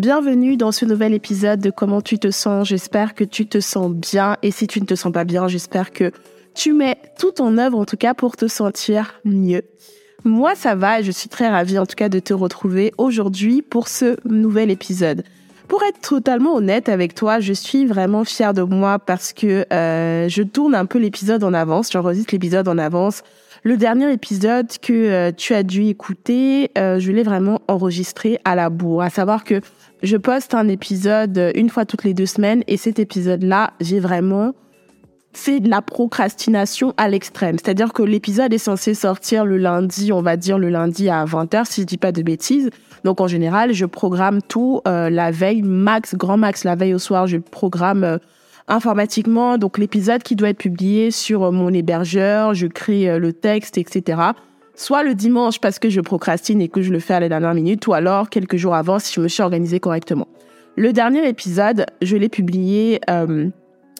[0.00, 2.66] Bienvenue dans ce nouvel épisode de Comment tu te sens.
[2.66, 5.92] J'espère que tu te sens bien et si tu ne te sens pas bien, j'espère
[5.92, 6.10] que
[6.54, 9.60] tu mets tout en œuvre en tout cas pour te sentir mieux.
[10.24, 13.60] Moi, ça va et je suis très ravie en tout cas de te retrouver aujourd'hui
[13.60, 15.22] pour ce nouvel épisode.
[15.68, 20.30] Pour être totalement honnête avec toi, je suis vraiment fière de moi parce que euh,
[20.30, 23.22] je tourne un peu l'épisode en avance, j'enregistre l'épisode en avance.
[23.62, 28.54] Le dernier épisode que euh, tu as dû écouter, euh, je l'ai vraiment enregistré à
[28.54, 29.02] la bourre.
[29.02, 29.60] À savoir que
[30.02, 34.54] je poste un épisode une fois toutes les deux semaines et cet épisode-là, j'ai vraiment
[35.32, 37.56] fait de la procrastination à l'extrême.
[37.58, 41.66] C'est-à-dire que l'épisode est censé sortir le lundi, on va dire le lundi à 20h
[41.66, 42.70] si je dis pas de bêtises.
[43.04, 46.98] Donc en général, je programme tout euh, la veille max, grand max la veille au
[46.98, 48.18] soir, je programme euh,
[48.68, 53.78] informatiquement donc l'épisode qui doit être publié sur euh, mon hébergeur, je crée le texte,
[53.78, 54.32] etc
[54.74, 57.54] soit le dimanche parce que je procrastine et que je le fais à la dernière
[57.54, 60.28] minute, ou alors quelques jours avant si je me suis organisée correctement.
[60.76, 63.48] Le dernier épisode, je l'ai publié euh,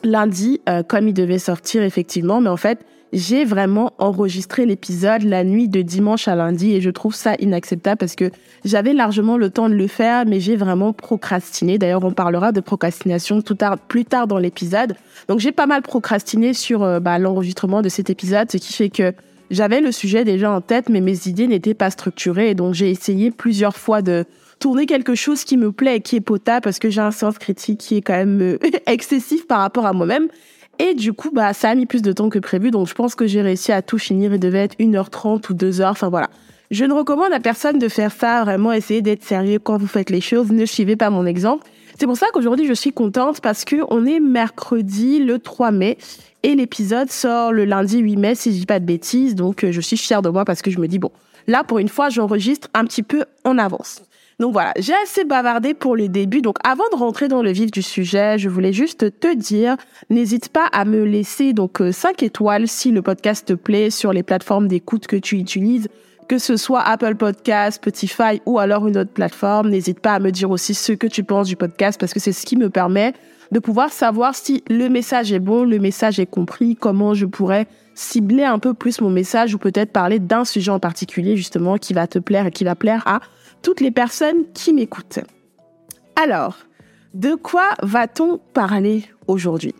[0.04, 2.80] lundi, euh, comme il devait sortir effectivement, mais en fait,
[3.12, 7.98] j'ai vraiment enregistré l'épisode la nuit de dimanche à lundi et je trouve ça inacceptable
[7.98, 8.30] parce que
[8.64, 11.76] j'avais largement le temps de le faire, mais j'ai vraiment procrastiné.
[11.76, 13.42] D'ailleurs, on parlera de procrastination
[13.88, 14.94] plus tard dans l'épisode.
[15.28, 18.90] Donc, j'ai pas mal procrastiné sur euh, bah, l'enregistrement de cet épisode, ce qui fait
[18.90, 19.12] que
[19.50, 22.50] j'avais le sujet déjà en tête, mais mes idées n'étaient pas structurées.
[22.50, 24.24] Et donc, j'ai essayé plusieurs fois de
[24.58, 27.38] tourner quelque chose qui me plaît et qui est potable parce que j'ai un sens
[27.38, 30.28] critique qui est quand même euh, excessif par rapport à moi-même.
[30.78, 32.70] Et du coup, bah, ça a mis plus de temps que prévu.
[32.70, 34.32] Donc, je pense que j'ai réussi à tout finir.
[34.32, 35.90] Il devait être 1h30 ou 2h.
[35.90, 36.30] Enfin, voilà.
[36.70, 38.44] Je ne recommande à personne de faire ça.
[38.44, 40.52] Vraiment, essayez d'être sérieux quand vous faites les choses.
[40.52, 41.66] Ne suivez pas mon exemple.
[42.00, 45.98] C'est pour ça qu'aujourd'hui, je suis contente parce que on est mercredi le 3 mai
[46.42, 49.34] et l'épisode sort le lundi 8 mai, si je dis pas de bêtises.
[49.34, 51.10] Donc, euh, je suis fière de moi parce que je me dis, bon,
[51.46, 54.00] là, pour une fois, j'enregistre un petit peu en avance.
[54.38, 56.40] Donc voilà, j'ai assez bavardé pour le début.
[56.40, 59.76] Donc avant de rentrer dans le vif du sujet, je voulais juste te dire,
[60.08, 64.14] n'hésite pas à me laisser donc 5 euh, étoiles si le podcast te plaît sur
[64.14, 65.88] les plateformes d'écoute que tu utilises,
[66.30, 69.68] que ce soit Apple Podcast, Spotify ou alors une autre plateforme.
[69.68, 72.30] N'hésite pas à me dire aussi ce que tu penses du podcast parce que c'est
[72.30, 73.14] ce qui me permet
[73.50, 77.66] de pouvoir savoir si le message est bon, le message est compris, comment je pourrais
[77.96, 81.94] cibler un peu plus mon message ou peut-être parler d'un sujet en particulier justement qui
[81.94, 83.18] va te plaire et qui va plaire à
[83.60, 85.18] toutes les personnes qui m'écoutent.
[86.14, 86.58] Alors,
[87.12, 89.74] de quoi va-t-on parler aujourd'hui?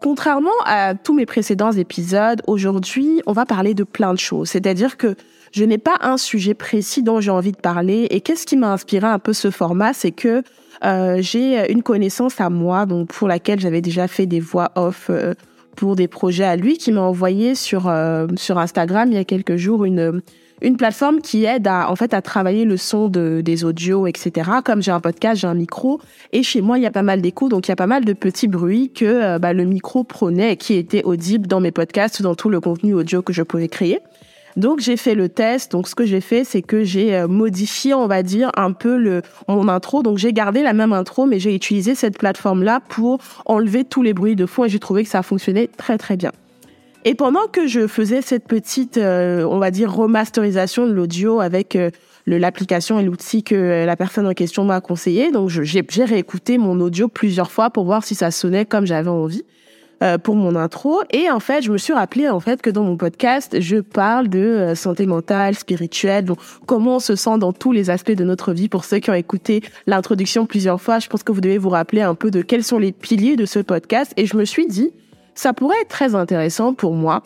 [0.00, 4.48] Contrairement à tous mes précédents épisodes, aujourd'hui, on va parler de plein de choses.
[4.48, 5.14] C'est-à-dire que
[5.54, 8.08] je n'ai pas un sujet précis dont j'ai envie de parler.
[8.10, 10.42] Et qu'est-ce qui m'a inspiré un peu ce format, c'est que
[10.84, 15.06] euh, j'ai une connaissance à moi, donc pour laquelle j'avais déjà fait des voix off
[15.10, 15.34] euh,
[15.76, 19.24] pour des projets à lui, qui m'a envoyé sur euh, sur Instagram il y a
[19.24, 20.22] quelques jours une
[20.60, 24.50] une plateforme qui aide à en fait à travailler le son de, des audios, etc.
[24.64, 26.00] Comme j'ai un podcast, j'ai un micro
[26.32, 28.04] et chez moi il y a pas mal d'échos, donc il y a pas mal
[28.04, 32.22] de petits bruits que bah, le micro prenait et qui étaient audibles dans mes podcasts,
[32.22, 34.00] dans tout le contenu audio que je pouvais créer.
[34.56, 35.72] Donc j'ai fait le test.
[35.72, 38.96] Donc ce que j'ai fait, c'est que j'ai euh, modifié, on va dire, un peu
[38.96, 40.02] le mon intro.
[40.02, 44.14] Donc j'ai gardé la même intro, mais j'ai utilisé cette plateforme-là pour enlever tous les
[44.14, 46.32] bruits de fond et j'ai trouvé que ça fonctionnait très très bien.
[47.06, 51.76] Et pendant que je faisais cette petite, euh, on va dire, remasterisation de l'audio avec
[51.76, 51.90] euh,
[52.26, 57.08] l'application et l'outil que la personne en question m'a conseillé, donc j'ai réécouté mon audio
[57.08, 59.44] plusieurs fois pour voir si ça sonnait comme j'avais envie.
[60.04, 61.00] Euh, pour mon intro.
[61.12, 64.28] Et en fait, je me suis rappelé en fait que dans mon podcast, je parle
[64.28, 68.24] de euh, santé mentale, spirituelle, donc comment on se sent dans tous les aspects de
[68.24, 68.68] notre vie.
[68.68, 72.02] Pour ceux qui ont écouté l'introduction plusieurs fois, je pense que vous devez vous rappeler
[72.02, 74.12] un peu de quels sont les piliers de ce podcast.
[74.18, 74.90] Et je me suis dit,
[75.34, 77.22] ça pourrait être très intéressant pour moi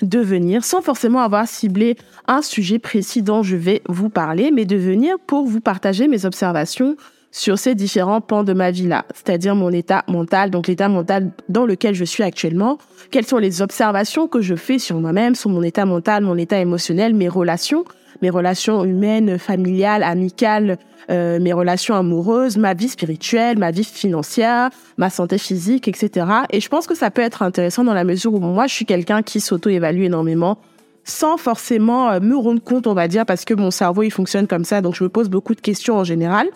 [0.00, 1.96] de venir sans forcément avoir ciblé
[2.28, 6.24] un sujet précis dont je vais vous parler, mais de venir pour vous partager mes
[6.24, 6.96] observations
[7.36, 11.32] sur ces différents pans de ma vie là, c'est-à-dire mon état mental, donc l'état mental
[11.50, 12.78] dans lequel je suis actuellement,
[13.10, 16.58] quelles sont les observations que je fais sur moi-même, sur mon état mental, mon état
[16.58, 17.84] émotionnel, mes relations,
[18.22, 20.78] mes relations humaines, familiales, amicales,
[21.10, 26.26] euh, mes relations amoureuses, ma vie spirituelle, ma vie financière, ma santé physique, etc.
[26.50, 28.86] Et je pense que ça peut être intéressant dans la mesure où moi, je suis
[28.86, 30.56] quelqu'un qui s'auto-évalue énormément
[31.04, 34.46] sans forcément euh, me rendre compte, on va dire, parce que mon cerveau, il fonctionne
[34.46, 36.48] comme ça, donc je me pose beaucoup de questions en général.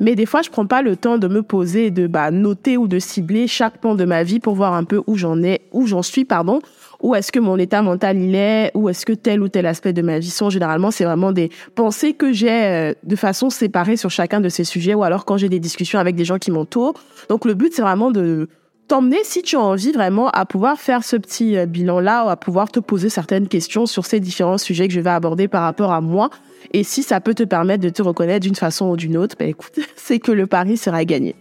[0.00, 2.88] Mais des fois, je prends pas le temps de me poser, de bah, noter ou
[2.88, 5.86] de cibler chaque point de ma vie pour voir un peu où j'en ai, où
[5.86, 6.60] j'en suis, pardon,
[7.00, 9.92] où est-ce que mon état mental il est, où est-ce que tel ou tel aspect
[9.92, 10.50] de ma vie sont.
[10.50, 14.64] Généralement, c'est vraiment des pensées que j'ai euh, de façon séparée sur chacun de ces
[14.64, 16.94] sujets, ou alors quand j'ai des discussions avec des gens qui m'entourent.
[17.28, 18.48] Donc, le but, c'est vraiment de
[18.88, 22.36] t'emmener, si tu as envie vraiment, à pouvoir faire ce petit euh, bilan-là, ou à
[22.36, 25.92] pouvoir te poser certaines questions sur ces différents sujets que je vais aborder par rapport
[25.92, 26.30] à moi.
[26.72, 29.48] Et si ça peut te permettre de te reconnaître d'une façon ou d'une autre, ben
[29.48, 31.34] écoute, c'est que le pari sera gagné.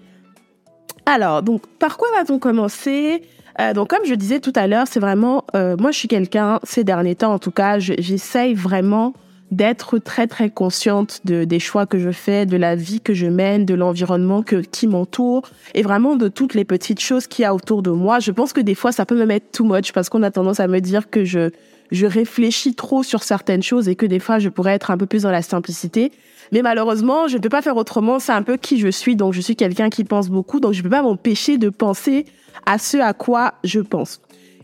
[1.06, 3.24] Alors, donc, par quoi va-t-on commencer?
[3.60, 6.60] Euh, donc, comme je disais tout à l'heure, c'est vraiment, euh, moi, je suis quelqu'un,
[6.64, 9.14] ces derniers temps, en tout cas, j'essaye vraiment
[9.52, 13.28] d'être très, très consciente de, des choix que je fais, de la vie que je
[13.28, 15.44] mène, de l'environnement qui m'entoure
[15.75, 18.20] et vraiment de toutes les petites choses qu'il y a autour de moi.
[18.20, 20.60] Je pense que des fois, ça peut me mettre too much parce qu'on a tendance
[20.60, 21.52] à me dire que je,
[21.91, 25.06] je réfléchis trop sur certaines choses et que des fois, je pourrais être un peu
[25.06, 26.12] plus dans la simplicité.
[26.51, 28.19] Mais malheureusement, je ne peux pas faire autrement.
[28.19, 29.15] C'est un peu qui je suis.
[29.15, 30.59] Donc, je suis quelqu'un qui pense beaucoup.
[30.59, 32.25] Donc, je ne peux pas m'empêcher de penser
[32.65, 34.21] à ce à quoi je pense.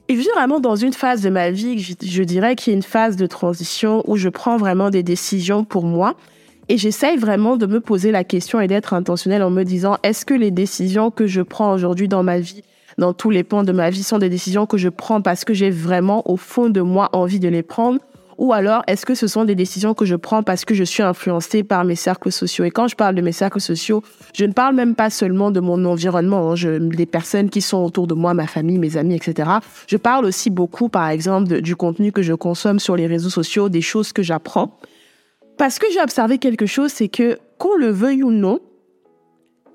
[0.08, 2.74] Et je suis vraiment dans une phase de ma vie, je, je dirais qu'il y
[2.74, 6.16] a une phase de transition où je prends vraiment des décisions pour moi.
[6.68, 10.26] Et j'essaye vraiment de me poser la question et d'être intentionnelle en me disant, est-ce
[10.26, 12.64] que les décisions que je prends aujourd'hui dans ma vie,
[13.00, 15.54] dans tous les pans de ma vie, sont des décisions que je prends parce que
[15.54, 18.00] j'ai vraiment au fond de moi envie de les prendre
[18.40, 21.04] ou alors, est-ce que ce sont des décisions que je prends parce que je suis
[21.04, 22.64] influencée par mes cercles sociaux?
[22.64, 24.02] Et quand je parle de mes cercles sociaux,
[24.34, 28.08] je ne parle même pas seulement de mon environnement, hein, des personnes qui sont autour
[28.08, 29.50] de moi, ma famille, mes amis, etc.
[29.88, 33.68] Je parle aussi beaucoup, par exemple, du contenu que je consomme sur les réseaux sociaux,
[33.68, 34.80] des choses que j'apprends.
[35.58, 38.62] Parce que j'ai observé quelque chose, c'est que, qu'on le veuille ou non,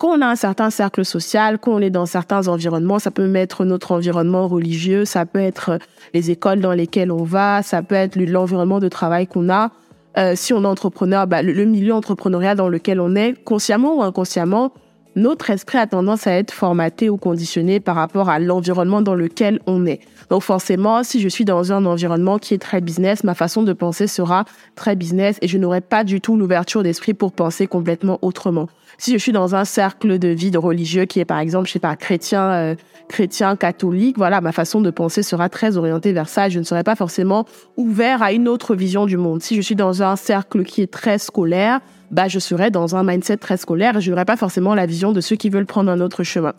[0.04, 3.34] quand on a un certain cercle social, quand on est dans certains environnements, ça peut
[3.36, 5.78] être notre environnement religieux, ça peut être
[6.12, 9.70] les écoles dans lesquelles on va, ça peut être l'environnement de travail qu'on a.
[10.18, 14.02] Euh, si on est entrepreneur, bah, le, milieu entrepreneurial dans lequel on est, consciemment ou
[14.02, 14.74] inconsciemment,
[15.16, 19.60] notre esprit a tendance à être formaté ou conditionné par rapport à l'environnement dans lequel
[19.66, 20.00] on est.
[20.30, 23.72] Donc forcément, si je suis dans un environnement qui est très business, ma façon de
[23.72, 24.44] penser sera
[24.74, 28.68] très business et je n'aurai pas du tout l'ouverture d'esprit pour penser complètement autrement.
[28.98, 31.72] Si je suis dans un cercle de vie de religieux qui est par exemple, je
[31.72, 32.74] sais pas, chrétien, euh,
[33.08, 36.48] chrétien, catholique, voilà, ma façon de penser sera très orientée vers ça.
[36.48, 37.46] Je ne serai pas forcément
[37.76, 39.42] ouvert à une autre vision du monde.
[39.42, 41.80] Si je suis dans un cercle qui est très scolaire,
[42.10, 45.12] bah, je serai dans un mindset très scolaire et je n'aurai pas forcément la vision
[45.12, 46.54] de ceux qui veulent prendre un autre chemin.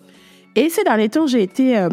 [0.56, 1.90] Et ces derniers temps, j'ai été, euh,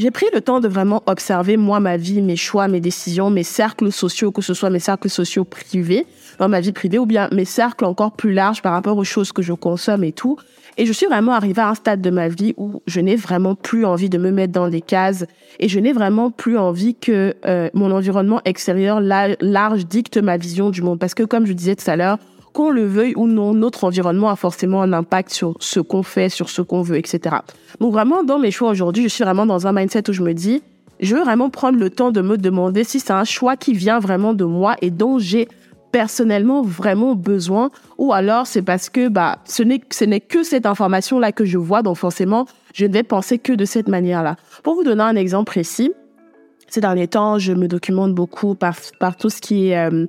[0.00, 3.42] j'ai pris le temps de vraiment observer moi ma vie, mes choix, mes décisions, mes
[3.42, 6.06] cercles sociaux, que ce soit mes cercles sociaux privés,
[6.38, 9.30] dans ma vie privée, ou bien mes cercles encore plus larges par rapport aux choses
[9.30, 10.38] que je consomme et tout.
[10.78, 13.54] Et je suis vraiment arrivée à un stade de ma vie où je n'ai vraiment
[13.54, 15.26] plus envie de me mettre dans des cases
[15.58, 20.70] et je n'ai vraiment plus envie que euh, mon environnement extérieur large dicte ma vision
[20.70, 20.98] du monde.
[20.98, 22.18] Parce que comme je disais tout à l'heure,
[22.52, 26.28] qu'on le veuille ou non, notre environnement a forcément un impact sur ce qu'on fait,
[26.28, 27.36] sur ce qu'on veut, etc.
[27.80, 30.34] Donc vraiment, dans mes choix aujourd'hui, je suis vraiment dans un mindset où je me
[30.34, 30.62] dis,
[31.00, 33.98] je veux vraiment prendre le temps de me demander si c'est un choix qui vient
[33.98, 35.48] vraiment de moi et dont j'ai
[35.92, 40.64] personnellement vraiment besoin ou alors c'est parce que bah ce n'est ce n'est que cette
[40.64, 44.22] information là que je vois donc forcément je ne vais penser que de cette manière
[44.22, 44.36] là.
[44.62, 45.90] Pour vous donner un exemple précis,
[46.68, 50.06] ces derniers temps, je me documente beaucoup par par tout ce qui est euh,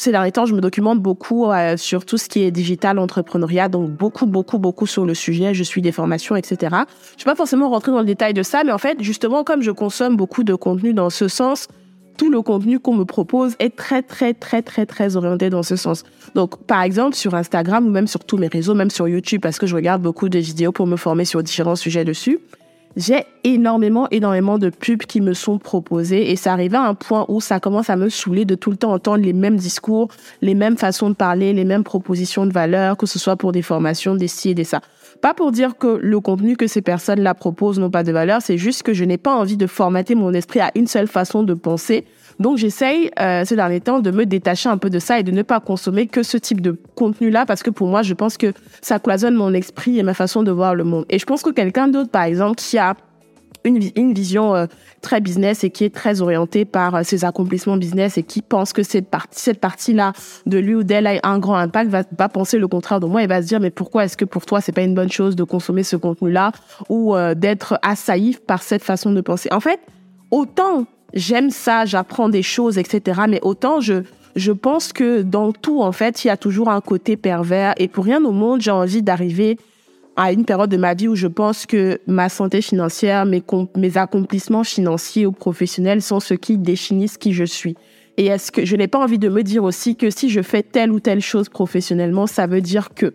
[0.00, 3.68] ces derniers temps, je me documente beaucoup euh, sur tout ce qui est digital entrepreneuriat,
[3.68, 5.54] donc beaucoup, beaucoup, beaucoup sur le sujet.
[5.54, 6.56] Je suis des formations, etc.
[6.60, 9.44] Je ne vais pas forcément rentrer dans le détail de ça, mais en fait, justement,
[9.44, 11.68] comme je consomme beaucoup de contenu dans ce sens,
[12.16, 15.76] tout le contenu qu'on me propose est très, très, très, très, très orienté dans ce
[15.76, 16.04] sens.
[16.34, 19.58] Donc, par exemple, sur Instagram ou même sur tous mes réseaux, même sur YouTube, parce
[19.58, 22.38] que je regarde beaucoup de vidéos pour me former sur différents sujets dessus,
[22.96, 27.24] j'ai énormément, énormément de pubs qui me sont proposées et ça arrive à un point
[27.28, 30.08] où ça commence à me saouler de tout le temps entendre les mêmes discours,
[30.42, 33.62] les mêmes façons de parler, les mêmes propositions de valeur, que ce soit pour des
[33.62, 34.80] formations, des ci et des ça.
[35.20, 38.58] Pas pour dire que le contenu que ces personnes-là proposent n'ont pas de valeur, c'est
[38.58, 41.54] juste que je n'ai pas envie de formater mon esprit à une seule façon de
[41.54, 42.04] penser
[42.40, 45.30] donc j'essaye euh, ces derniers temps de me détacher un peu de ça et de
[45.30, 48.54] ne pas consommer que ce type de contenu-là parce que pour moi, je pense que
[48.80, 51.04] ça cloisonne mon esprit et ma façon de voir le monde.
[51.10, 52.96] Et je pense que quelqu'un d'autre, par exemple, qui a
[53.64, 54.66] une, une vision euh,
[55.00, 58.72] très business et qui est très orientée par euh, ses accomplissements business et qui pense
[58.72, 60.12] que cette partie cette partie là
[60.46, 63.22] de lui ou d'elle a un grand impact va pas penser le contraire de moi
[63.22, 65.36] et va se dire mais pourquoi est-ce que pour toi c'est pas une bonne chose
[65.36, 66.52] de consommer ce contenu là
[66.88, 69.48] ou euh, d'être assailli par cette façon de penser?
[69.52, 69.80] En fait
[70.30, 74.02] autant j'aime ça j'apprends des choses etc mais autant je
[74.36, 77.88] je pense que dans tout en fait il y a toujours un côté pervers et
[77.88, 79.58] pour rien au monde j'ai envie d'arriver
[80.16, 84.64] à une période de ma vie où je pense que ma santé financière, mes, accomplissements
[84.64, 87.76] financiers ou professionnels sont ce qui définissent qui je suis.
[88.16, 90.62] Et est-ce que je n'ai pas envie de me dire aussi que si je fais
[90.62, 93.14] telle ou telle chose professionnellement, ça veut dire que.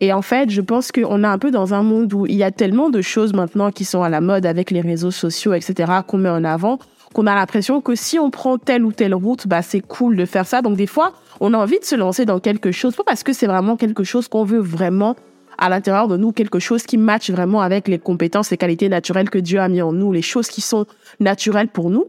[0.00, 2.42] Et en fait, je pense qu'on est un peu dans un monde où il y
[2.42, 5.92] a tellement de choses maintenant qui sont à la mode avec les réseaux sociaux, etc.,
[6.06, 6.78] qu'on met en avant,
[7.12, 10.24] qu'on a l'impression que si on prend telle ou telle route, bah, c'est cool de
[10.24, 10.62] faire ça.
[10.62, 13.32] Donc, des fois, on a envie de se lancer dans quelque chose, pas parce que
[13.32, 15.16] c'est vraiment quelque chose qu'on veut vraiment
[15.62, 19.30] à l'intérieur de nous quelque chose qui matche vraiment avec les compétences et qualités naturelles
[19.30, 20.86] que Dieu a mis en nous, les choses qui sont
[21.20, 22.06] naturelles pour nous.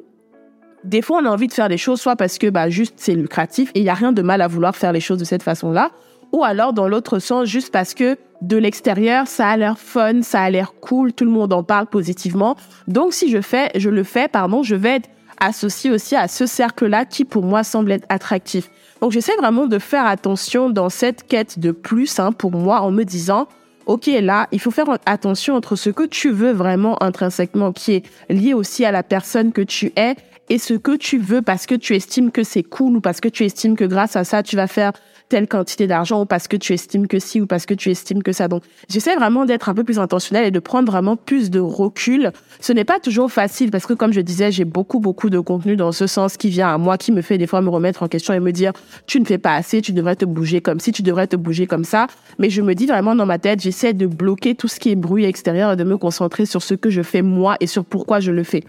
[0.83, 3.13] Des fois, on a envie de faire des choses soit parce que bah juste c'est
[3.13, 5.43] lucratif et il y a rien de mal à vouloir faire les choses de cette
[5.43, 5.91] façon-là,
[6.31, 10.41] ou alors dans l'autre sens juste parce que de l'extérieur, ça a l'air fun, ça
[10.41, 12.57] a l'air cool, tout le monde en parle positivement.
[12.87, 16.47] Donc si je fais, je le fais, pardon, je vais être associé aussi à ce
[16.47, 18.71] cercle-là qui pour moi semble être attractif.
[19.03, 22.89] Donc j'essaie vraiment de faire attention dans cette quête de plus hein, pour moi en
[22.89, 23.49] me disant,
[23.85, 28.03] ok là, il faut faire attention entre ce que tu veux vraiment intrinsèquement, qui est
[28.29, 30.15] lié aussi à la personne que tu es,
[30.47, 33.27] et ce que tu veux parce que tu estimes que c'est cool ou parce que
[33.27, 34.93] tu estimes que grâce à ça, tu vas faire
[35.29, 38.23] telle quantité d'argent ou parce que tu estimes que si ou parce que tu estimes
[38.23, 38.47] que ça.
[38.47, 42.31] Donc, j'essaie vraiment d'être un peu plus intentionnel et de prendre vraiment plus de recul.
[42.59, 45.75] Ce n'est pas toujours facile parce que, comme je disais, j'ai beaucoup, beaucoup de contenu
[45.75, 48.07] dans ce sens qui vient à moi, qui me fait des fois me remettre en
[48.07, 48.73] question et me dire,
[49.07, 51.67] tu ne fais pas assez, tu devrais te bouger comme si, tu devrais te bouger
[51.67, 52.07] comme ça.
[52.39, 54.95] Mais je me dis vraiment dans ma tête, j'essaie de bloquer tout ce qui est
[54.95, 58.19] bruit extérieur et de me concentrer sur ce que je fais moi et sur pourquoi
[58.19, 58.63] je le fais.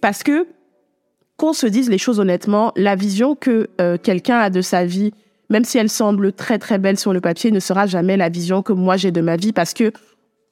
[0.00, 0.46] Parce que,
[1.36, 5.12] qu'on se dise les choses honnêtement, la vision que euh, quelqu'un a de sa vie
[5.50, 8.62] même si elle semble très très belle sur le papier, ne sera jamais la vision
[8.62, 9.92] que moi j'ai de ma vie parce que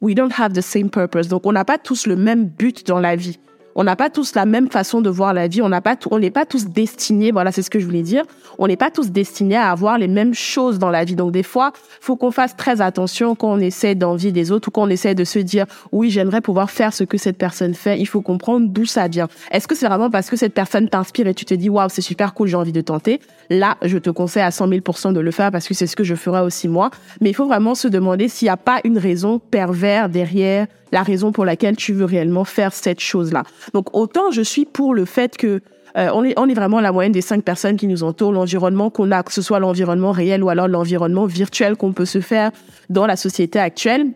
[0.01, 1.29] we don't have the same purpose.
[1.29, 3.39] Donc on n'a pas tous le même but dans la vie.
[3.77, 5.61] On n'a pas tous la même façon de voir la vie.
[5.61, 7.33] On n'a pas, on n'est pas tous destinés.
[7.33, 8.25] Voilà, c'est ce que je voulais dire.
[8.59, 11.17] On n'est pas tous destinés à avoir les mêmes choses dans la vie.
[11.17, 14.71] Donc des fois, faut qu'on fasse très attention quand on essaie d'envier des autres ou
[14.71, 17.99] quand on essaie de se dire oui, j'aimerais pouvoir faire ce que cette personne fait.
[17.99, 19.29] Il faut comprendre d'où ça vient.
[19.51, 22.03] Est-ce que c'est vraiment parce que cette personne t'inspire et tu te dis waouh, c'est
[22.03, 23.21] super cool, j'ai envie de tenter?
[23.51, 24.81] Là, je te conseille à 100 000
[25.13, 26.91] de le faire parce que c'est ce que je ferai aussi moi.
[27.21, 31.03] Mais il faut vraiment se demander s'il n'y a pas une raison pervers derrière la
[31.03, 33.43] raison pour laquelle tu veux réellement faire cette chose-là.
[33.75, 35.61] Donc autant je suis pour le fait que
[35.97, 38.91] euh, on, est, on est vraiment la moyenne des cinq personnes qui nous entourent, l'environnement
[38.91, 42.53] qu'on a, que ce soit l'environnement réel ou alors l'environnement virtuel qu'on peut se faire
[42.91, 44.07] dans la société actuelle.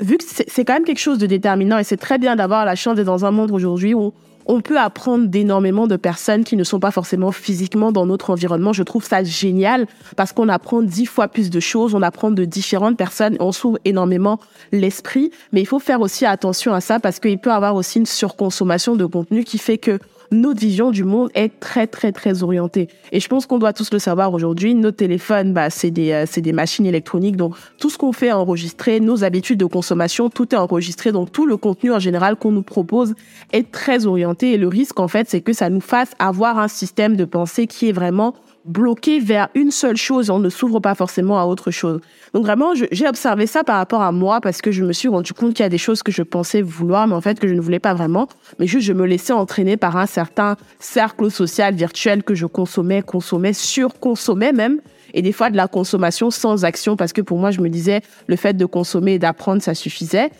[0.00, 2.76] Vu que c'est quand même quelque chose de déterminant et c'est très bien d'avoir la
[2.76, 4.12] chance d'être dans un monde aujourd'hui où
[4.46, 8.72] on peut apprendre d'énormément de personnes qui ne sont pas forcément physiquement dans notre environnement.
[8.72, 9.86] Je trouve ça génial
[10.16, 13.78] parce qu'on apprend dix fois plus de choses, on apprend de différentes personnes, on s'ouvre
[13.84, 14.40] énormément
[14.72, 15.30] l'esprit.
[15.52, 18.06] Mais il faut faire aussi attention à ça parce qu'il peut y avoir aussi une
[18.06, 19.98] surconsommation de contenu qui fait que
[20.34, 22.88] notre vision du monde est très très très orientée.
[23.12, 24.74] Et je pense qu'on doit tous le savoir aujourd'hui.
[24.74, 28.26] Nos téléphones, bah, c'est des euh, c'est des machines électroniques, donc tout ce qu'on fait
[28.26, 29.00] est enregistré.
[29.00, 31.12] Nos habitudes de consommation, tout est enregistré.
[31.12, 33.14] Donc tout le contenu en général qu'on nous propose
[33.52, 34.52] est très orienté.
[34.52, 37.66] Et le risque en fait, c'est que ça nous fasse avoir un système de pensée
[37.66, 41.70] qui est vraiment bloqué vers une seule chose, on ne s'ouvre pas forcément à autre
[41.70, 42.00] chose.
[42.32, 45.32] Donc vraiment, j'ai observé ça par rapport à moi parce que je me suis rendu
[45.32, 47.54] compte qu'il y a des choses que je pensais vouloir, mais en fait que je
[47.54, 48.28] ne voulais pas vraiment.
[48.58, 53.02] Mais juste, je me laissais entraîner par un certain cercle social virtuel que je consommais,
[53.02, 54.80] consommais, surconsommais même.
[55.12, 58.00] Et des fois de la consommation sans action parce que pour moi, je me disais,
[58.26, 60.30] le fait de consommer et d'apprendre, ça suffisait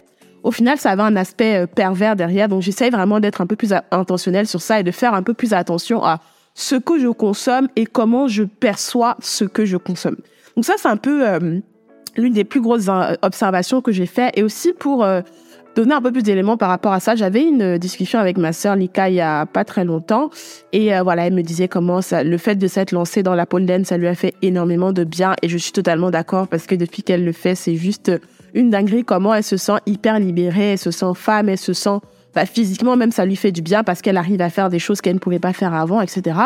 [0.42, 2.48] au final, ça avait un aspect euh, pervers derrière.
[2.48, 5.32] Donc, j'essaye vraiment d'être un peu plus intentionnel sur ça et de faire un peu
[5.32, 6.20] plus attention à
[6.54, 10.16] ce que je consomme et comment je perçois ce que je consomme.
[10.56, 11.58] Donc ça, c'est un peu euh,
[12.16, 14.30] l'une des plus grosses euh, observations que j'ai fait.
[14.34, 15.20] Et aussi pour euh,
[15.74, 18.76] donner un peu plus d'éléments par rapport à ça, j'avais une discussion avec ma sœur
[18.76, 20.30] Lika il y a pas très longtemps.
[20.72, 23.66] Et voilà, elle me disait comment ça, le fait de s'être lancée dans la pole
[23.66, 25.34] dance, ça lui a fait énormément de bien.
[25.42, 28.12] Et je suis totalement d'accord parce que depuis qu'elle le fait, c'est juste
[28.54, 31.98] une dinguerie comment elle se sent hyper libérée, elle se sent femme, elle se sent
[32.34, 35.00] bah, physiquement même ça lui fait du bien parce qu'elle arrive à faire des choses
[35.00, 36.38] qu'elle ne pouvait pas faire avant, etc.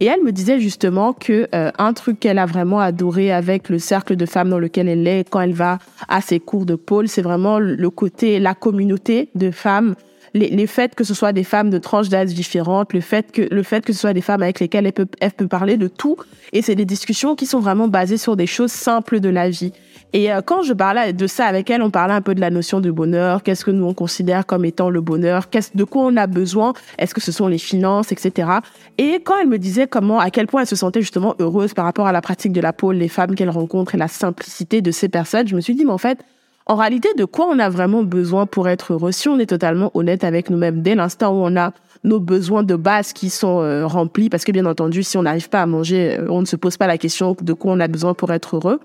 [0.00, 3.78] Et elle me disait justement que euh, un truc qu'elle a vraiment adoré avec le
[3.78, 7.08] cercle de femmes dans lequel elle est quand elle va à ses cours de pôle,
[7.08, 9.94] c'est vraiment le côté, la communauté de femmes
[10.34, 13.42] les, les faits que ce soit des femmes de tranches d'âge différentes, le fait que
[13.42, 15.88] le fait que ce soit des femmes avec lesquelles elle peut, elle peut parler de
[15.88, 16.16] tout.
[16.52, 19.72] Et c'est des discussions qui sont vraiment basées sur des choses simples de la vie.
[20.12, 22.50] Et euh, quand je parlais de ça avec elle, on parlait un peu de la
[22.50, 26.02] notion de bonheur, qu'est-ce que nous on considère comme étant le bonheur, qu'est-ce de quoi
[26.02, 28.50] on a besoin, est-ce que ce sont les finances, etc.
[28.98, 31.84] Et quand elle me disait comment, à quel point elle se sentait justement heureuse par
[31.84, 34.90] rapport à la pratique de la pôle, les femmes qu'elle rencontre et la simplicité de
[34.90, 36.18] ces personnes, je me suis dit, mais en fait,
[36.66, 39.12] en réalité, de quoi on a vraiment besoin pour être heureux?
[39.12, 41.72] Si on est totalement honnête avec nous-mêmes, dès l'instant où on a
[42.04, 45.48] nos besoins de base qui sont euh, remplis, parce que bien entendu, si on n'arrive
[45.48, 47.88] pas à manger, euh, on ne se pose pas la question de quoi on a
[47.88, 48.80] besoin pour être heureux.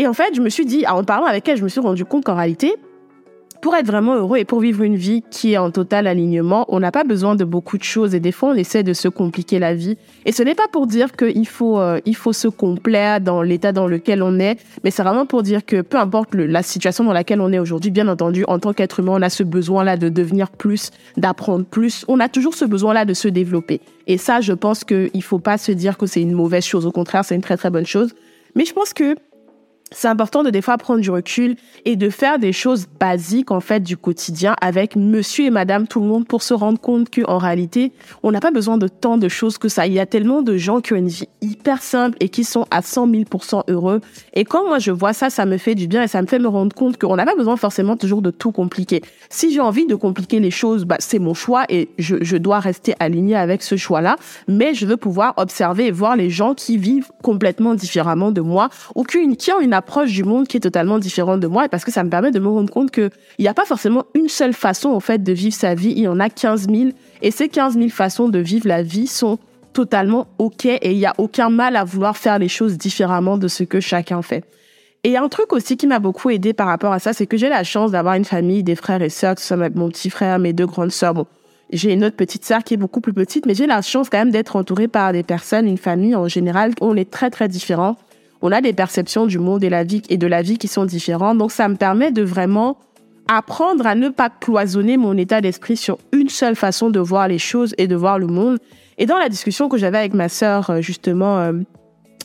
[0.00, 2.06] Et en fait, je me suis dit, en parlant avec elle, je me suis rendu
[2.06, 2.74] compte qu'en réalité,
[3.60, 6.80] pour être vraiment heureux et pour vivre une vie qui est en total alignement, on
[6.80, 9.58] n'a pas besoin de beaucoup de choses et des fois on essaie de se compliquer
[9.58, 9.98] la vie.
[10.24, 13.86] Et ce n'est pas pour dire qu'il faut euh, faut se complaire dans l'état dans
[13.86, 17.42] lequel on est, mais c'est vraiment pour dire que peu importe la situation dans laquelle
[17.42, 20.48] on est aujourd'hui, bien entendu, en tant qu'être humain, on a ce besoin-là de devenir
[20.50, 22.06] plus, d'apprendre plus.
[22.08, 23.82] On a toujours ce besoin-là de se développer.
[24.06, 26.86] Et ça, je pense qu'il faut pas se dire que c'est une mauvaise chose.
[26.86, 28.14] Au contraire, c'est une très très bonne chose.
[28.54, 29.14] Mais je pense que
[29.92, 33.58] c'est important de des fois prendre du recul et de faire des choses basiques en
[33.58, 37.38] fait du quotidien avec monsieur et madame tout le monde pour se rendre compte qu'en
[37.38, 37.92] réalité
[38.22, 39.88] on n'a pas besoin de tant de choses que ça.
[39.88, 42.66] Il y a tellement de gens qui ont une vie hyper simple et qui sont
[42.70, 44.00] à 100 000% heureux.
[44.34, 46.38] Et quand moi je vois ça, ça me fait du bien et ça me fait
[46.38, 49.02] me rendre compte qu'on n'a pas besoin forcément toujours de tout compliquer.
[49.28, 52.94] Si j'ai envie de compliquer les choses, bah, c'est mon choix et je, dois rester
[53.00, 54.16] aligné avec ce choix-là.
[54.46, 58.70] Mais je veux pouvoir observer et voir les gens qui vivent complètement différemment de moi
[58.94, 61.84] ou qui ont une approche du monde qui est totalement différente de moi et parce
[61.84, 63.08] que ça me permet de me rendre compte que
[63.38, 65.92] il n'y a pas forcément une seule façon en fait de vivre sa vie.
[65.96, 66.90] Il y en a 15 000
[67.22, 69.38] et ces 15 000 façons de vivre la vie sont
[69.72, 73.48] totalement ok et il n'y a aucun mal à vouloir faire les choses différemment de
[73.48, 74.44] ce que chacun fait.
[75.02, 77.48] Et un truc aussi qui m'a beaucoup aidé par rapport à ça, c'est que j'ai
[77.48, 80.38] la chance d'avoir une famille, des frères et sœurs, que ce soit mon petit frère,
[80.38, 81.14] mes deux grandes sœurs.
[81.14, 81.26] Bon,
[81.72, 84.18] j'ai une autre petite sœur qui est beaucoup plus petite, mais j'ai la chance quand
[84.18, 87.96] même d'être entourée par des personnes, une famille en général, on est très très différents
[88.42, 90.84] on a des perceptions du monde et, la vie, et de la vie qui sont
[90.84, 91.38] différentes.
[91.38, 92.78] Donc, ça me permet de vraiment
[93.28, 97.38] apprendre à ne pas cloisonner mon état d'esprit sur une seule façon de voir les
[97.38, 98.58] choses et de voir le monde.
[98.98, 101.52] Et dans la discussion que j'avais avec ma sœur, euh, justement, euh,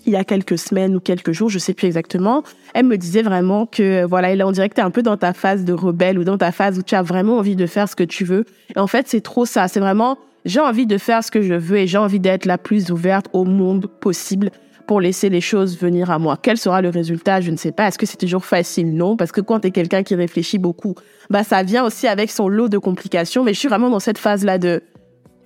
[0.05, 3.21] il y a quelques semaines ou quelques jours, je sais plus exactement, elle me disait
[3.21, 6.23] vraiment que, voilà, elle est en direct, un peu dans ta phase de rebelle ou
[6.23, 8.45] dans ta phase où tu as vraiment envie de faire ce que tu veux.
[8.75, 9.67] Et en fait, c'est trop ça.
[9.67, 12.57] C'est vraiment, j'ai envie de faire ce que je veux et j'ai envie d'être la
[12.57, 14.51] plus ouverte au monde possible
[14.85, 16.37] pour laisser les choses venir à moi.
[16.41, 17.87] Quel sera le résultat Je ne sais pas.
[17.87, 18.95] Est-ce que c'est toujours facile?
[18.95, 20.95] Non, parce que quand tu es quelqu'un qui réfléchit beaucoup,
[21.29, 23.43] bah ça vient aussi avec son lot de complications.
[23.43, 24.83] Mais je suis vraiment dans cette phase-là de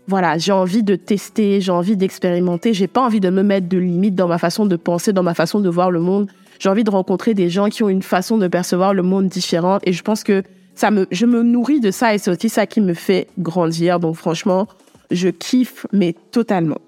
[0.08, 3.78] voilà, j'ai envie de tester, j'ai envie d'expérimenter, j'ai pas envie de me mettre de
[3.78, 6.28] limites dans ma façon de penser, dans ma façon de voir le monde.
[6.58, 9.82] J'ai envie de rencontrer des gens qui ont une façon de percevoir le monde différente
[9.86, 10.42] et je pense que
[10.74, 14.00] ça me je me nourris de ça et c'est aussi ça qui me fait grandir.
[14.00, 14.68] Donc franchement,
[15.12, 16.80] je kiffe mais totalement.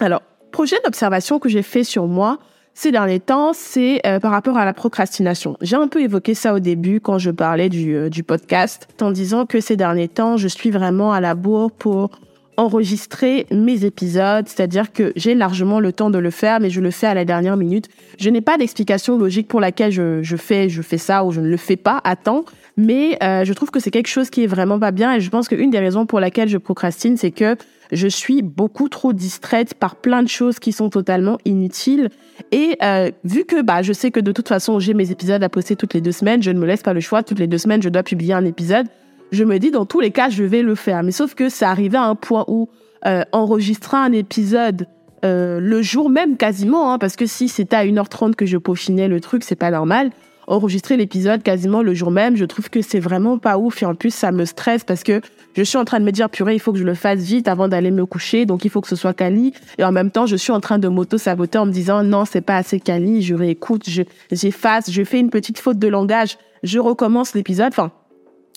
[0.00, 0.20] Alors,
[0.52, 2.38] prochaine observation que j'ai fait sur moi
[2.74, 5.56] ces derniers temps, c'est euh, par rapport à la procrastination.
[5.60, 9.10] J'ai un peu évoqué ça au début quand je parlais du, euh, du podcast, en
[9.10, 12.10] disant que ces derniers temps, je suis vraiment à la bourre pour
[12.56, 16.90] enregistrer mes épisodes, c'est-à-dire que j'ai largement le temps de le faire, mais je le
[16.90, 17.88] fais à la dernière minute.
[18.18, 21.40] Je n'ai pas d'explication logique pour laquelle je, je, fais je fais ça ou je
[21.40, 22.44] ne le fais pas à temps,
[22.76, 25.30] mais euh, je trouve que c'est quelque chose qui est vraiment pas bien et je
[25.30, 27.56] pense qu'une des raisons pour laquelle je procrastine, c'est que
[27.92, 32.08] je suis beaucoup trop distraite par plein de choses qui sont totalement inutiles.
[32.50, 35.48] Et euh, vu que bah, je sais que de toute façon, j'ai mes épisodes à
[35.48, 37.22] poster toutes les deux semaines, je ne me laisse pas le choix.
[37.22, 38.86] Toutes les deux semaines, je dois publier un épisode.
[39.30, 41.02] Je me dis, dans tous les cas, je vais le faire.
[41.02, 42.68] Mais sauf que ça arrivait à un point où
[43.06, 44.86] euh, enregistrer un épisode
[45.24, 49.06] euh, le jour même quasiment, hein, parce que si c'était à 1h30 que je peaufinais
[49.06, 50.10] le truc, c'est pas normal
[50.46, 52.36] enregistrer l'épisode quasiment le jour même.
[52.36, 55.20] Je trouve que c'est vraiment pas ouf et en plus ça me stresse parce que
[55.54, 57.46] je suis en train de me dire purée, il faut que je le fasse vite
[57.48, 59.52] avant d'aller me coucher, donc il faut que ce soit quali.
[59.78, 62.40] Et en même temps, je suis en train de m'auto-saboter en me disant non, c'est
[62.40, 66.78] pas assez quali, je réécoute, je, j'efface, je fais une petite faute de langage, je
[66.78, 67.68] recommence l'épisode.
[67.68, 67.92] Enfin,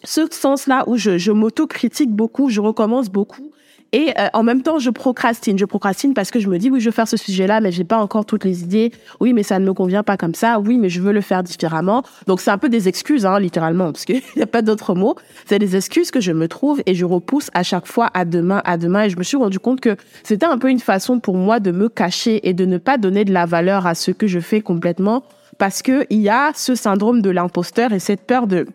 [0.03, 3.51] ce sens-là où je, je m'auto-critique beaucoup, je recommence beaucoup
[3.91, 5.57] et euh, en même temps, je procrastine.
[5.57, 7.83] Je procrastine parce que je me dis, oui, je veux faire ce sujet-là, mais j'ai
[7.83, 8.91] pas encore toutes les idées.
[9.19, 10.59] Oui, mais ça ne me convient pas comme ça.
[10.59, 12.03] Oui, mais je veux le faire différemment.
[12.27, 15.15] Donc, c'est un peu des excuses, hein, littéralement, parce qu'il n'y a pas d'autre mot.
[15.45, 18.61] C'est des excuses que je me trouve et je repousse à chaque fois à demain,
[18.65, 19.03] à demain.
[19.03, 21.71] Et je me suis rendu compte que c'était un peu une façon pour moi de
[21.71, 24.61] me cacher et de ne pas donner de la valeur à ce que je fais
[24.61, 25.23] complètement
[25.57, 28.67] parce que il y a ce syndrome de l'imposteur et cette peur de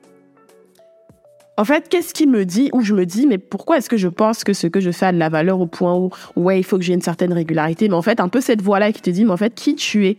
[1.56, 4.08] en fait, qu'est-ce qui me dit, ou je me dis, mais pourquoi est-ce que je
[4.08, 6.62] pense que ce que je fais a de la valeur au point où, ouais, il
[6.62, 9.10] faut que j'ai une certaine régularité, mais en fait, un peu cette voix-là qui te
[9.10, 10.16] dit, mais en fait, qui tu es?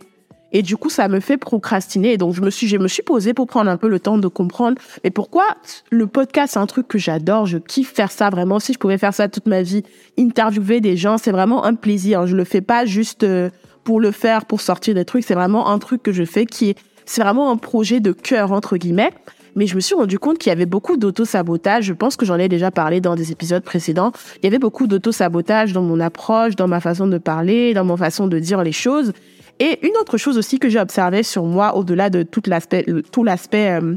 [0.52, 2.12] Et du coup, ça me fait procrastiner.
[2.12, 4.18] Et donc, je me suis, je me suis posée pour prendre un peu le temps
[4.18, 4.76] de comprendre.
[5.02, 5.44] Mais pourquoi
[5.90, 7.46] le podcast, c'est un truc que j'adore.
[7.46, 8.60] Je kiffe faire ça vraiment.
[8.60, 9.82] Si je pouvais faire ça toute ma vie,
[10.18, 12.26] interviewer des gens, c'est vraiment un plaisir.
[12.26, 13.48] Je le fais pas juste euh,
[13.82, 15.24] pour le faire, pour sortir des trucs.
[15.24, 18.52] C'est vraiment un truc que je fais qui est, c'est vraiment un projet de cœur,
[18.52, 19.10] entre guillemets.
[19.54, 21.84] Mais je me suis rendu compte qu'il y avait beaucoup d'auto-sabotage.
[21.84, 24.12] Je pense que j'en ai déjà parlé dans des épisodes précédents.
[24.38, 27.96] Il y avait beaucoup d'auto-sabotage dans mon approche, dans ma façon de parler, dans mon
[27.96, 29.12] façon de dire les choses.
[29.60, 33.22] Et une autre chose aussi que j'ai observé sur moi, au-delà de tout l'aspect, tout
[33.22, 33.94] l'aspect euh,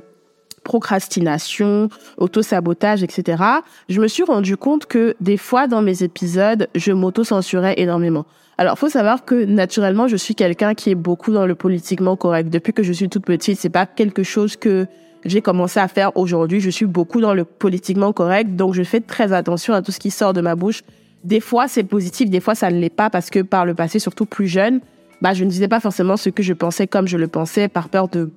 [0.63, 3.41] procrastination, auto-sabotage, etc.,
[3.87, 8.25] je me suis rendu compte que des fois dans mes épisodes, je m'auto-censurais énormément.
[8.57, 12.49] Alors, faut savoir que naturellement, je suis quelqu'un qui est beaucoup dans le politiquement correct.
[12.49, 14.87] Depuis que je suis toute petite, c'est pas quelque chose que
[15.25, 16.59] j'ai commencé à faire aujourd'hui.
[16.61, 19.99] Je suis beaucoup dans le politiquement correct, donc je fais très attention à tout ce
[19.99, 20.83] qui sort de ma bouche.
[21.23, 23.97] Des fois, c'est positif, des fois, ça ne l'est pas parce que par le passé,
[23.97, 24.79] surtout plus jeune,
[25.21, 27.89] bah, je ne disais pas forcément ce que je pensais comme je le pensais par
[27.89, 28.29] peur de,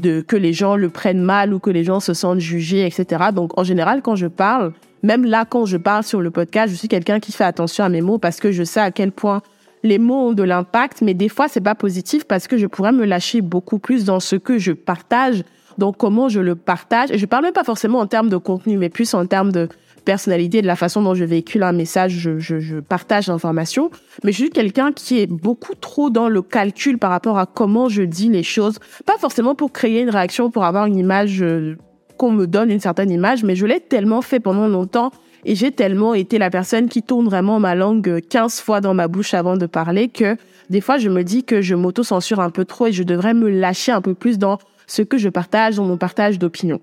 [0.00, 3.26] de, que les gens le prennent mal ou que les gens se sentent jugés, etc.
[3.34, 6.78] Donc, en général, quand je parle, même là, quand je parle sur le podcast, je
[6.78, 9.42] suis quelqu'un qui fait attention à mes mots parce que je sais à quel point
[9.82, 12.92] les mots ont de l'impact, mais des fois, c'est pas positif parce que je pourrais
[12.92, 15.44] me lâcher beaucoup plus dans ce que je partage.
[15.78, 17.10] Donc, comment je le partage.
[17.10, 19.68] Et je parle même pas forcément en termes de contenu, mais plus en termes de
[20.04, 23.90] personnalité, de la façon dont je véhicule un message, je, je, partage l'information.
[24.24, 27.88] Mais je suis quelqu'un qui est beaucoup trop dans le calcul par rapport à comment
[27.88, 28.78] je dis les choses.
[29.04, 31.76] Pas forcément pour créer une réaction, pour avoir une image, euh,
[32.16, 35.10] qu'on me donne une certaine image, mais je l'ai tellement fait pendant longtemps
[35.44, 39.06] et j'ai tellement été la personne qui tourne vraiment ma langue 15 fois dans ma
[39.06, 40.36] bouche avant de parler que
[40.70, 43.48] des fois je me dis que je m'auto-censure un peu trop et je devrais me
[43.48, 46.80] lâcher un peu plus dans ce que je partage, dans mon partage d'opinion.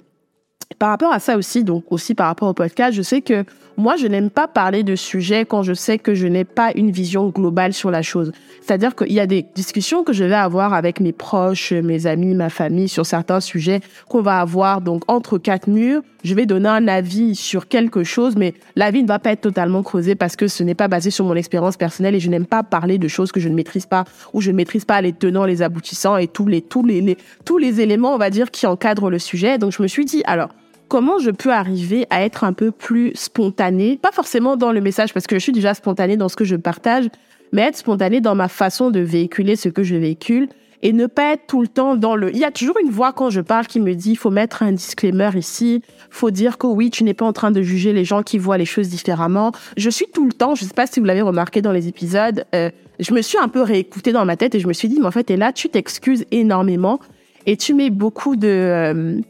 [0.80, 3.96] Par rapport à ça aussi, donc aussi par rapport au podcast, je sais que moi,
[3.96, 7.30] je n'aime pas parler de sujets quand je sais que je n'ai pas une vision
[7.30, 8.32] globale sur la chose.
[8.62, 12.36] C'est-à-dire qu'il y a des discussions que je vais avoir avec mes proches, mes amis,
[12.36, 16.02] ma famille sur certains sujets qu'on va avoir donc entre quatre murs.
[16.24, 19.84] Je vais donner un avis sur quelque chose, mais l'avis ne va pas être totalement
[19.84, 22.64] creusé parce que ce n'est pas basé sur mon expérience personnelle et je n'aime pas
[22.64, 25.44] parler de choses que je ne maîtrise pas ou je ne maîtrise pas les tenants,
[25.44, 29.10] les aboutissants et tous les tous les, tous les éléments, on va dire, qui encadrent
[29.10, 29.58] le sujet.
[29.58, 30.50] Donc je me suis dit alors
[30.88, 35.14] comment je peux arriver à être un peu plus spontanée, pas forcément dans le message
[35.14, 37.10] parce que je suis déjà spontanée dans ce que je partage,
[37.52, 40.48] mais être spontanée dans ma façon de véhiculer ce que je véhicule
[40.84, 42.30] et ne pas être tout le temps dans le...
[42.32, 44.62] Il y a toujours une voix quand je parle qui me dit, il faut mettre
[44.64, 48.04] un disclaimer ici, faut dire que oui, tu n'es pas en train de juger les
[48.04, 49.54] gens qui voient les choses différemment.
[49.78, 51.88] Je suis tout le temps, je ne sais pas si vous l'avez remarqué dans les
[51.88, 52.70] épisodes, euh,
[53.00, 55.08] je me suis un peu réécoutée dans ma tête et je me suis dit, mais
[55.08, 57.00] en fait, et là, tu t'excuses énormément
[57.46, 58.48] et tu mets beaucoup de...
[58.48, 59.22] Euh,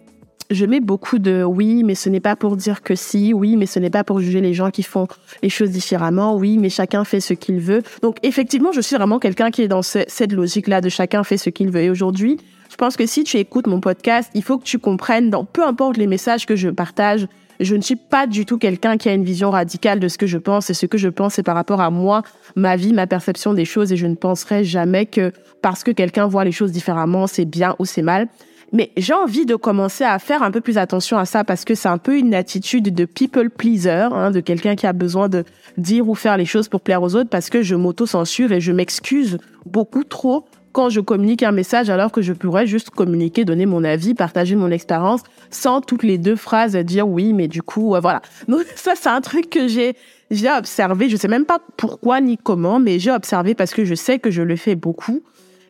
[0.51, 3.65] je mets beaucoup de oui, mais ce n'est pas pour dire que si, oui, mais
[3.65, 5.07] ce n'est pas pour juger les gens qui font
[5.41, 7.81] les choses différemment, oui, mais chacun fait ce qu'il veut.
[8.01, 11.49] Donc effectivement, je suis vraiment quelqu'un qui est dans cette logique-là de chacun fait ce
[11.49, 11.81] qu'il veut.
[11.81, 12.37] Et aujourd'hui,
[12.69, 15.63] je pense que si tu écoutes mon podcast, il faut que tu comprennes, dans peu
[15.63, 17.27] importe les messages que je partage,
[17.59, 20.25] je ne suis pas du tout quelqu'un qui a une vision radicale de ce que
[20.25, 20.69] je pense.
[20.69, 22.23] Et ce que je pense, c'est par rapport à moi,
[22.55, 23.91] ma vie, ma perception des choses.
[23.91, 27.75] Et je ne penserai jamais que parce que quelqu'un voit les choses différemment, c'est bien
[27.79, 28.27] ou c'est mal.
[28.73, 31.75] Mais j'ai envie de commencer à faire un peu plus attention à ça parce que
[31.75, 35.43] c'est un peu une attitude de people pleaser, hein, de quelqu'un qui a besoin de
[35.77, 38.71] dire ou faire les choses pour plaire aux autres parce que je m'auto-censure et je
[38.71, 43.67] m'excuse beaucoup trop quand je communique un message alors que je pourrais juste communiquer, donner
[43.67, 47.95] mon avis, partager mon expérience sans toutes les deux phrases dire oui, mais du coup,
[47.95, 48.21] euh, voilà.
[48.47, 49.95] Donc ça, c'est un truc que j'ai
[50.31, 51.09] j'ai observé.
[51.09, 54.31] Je sais même pas pourquoi ni comment, mais j'ai observé parce que je sais que
[54.31, 55.21] je le fais beaucoup.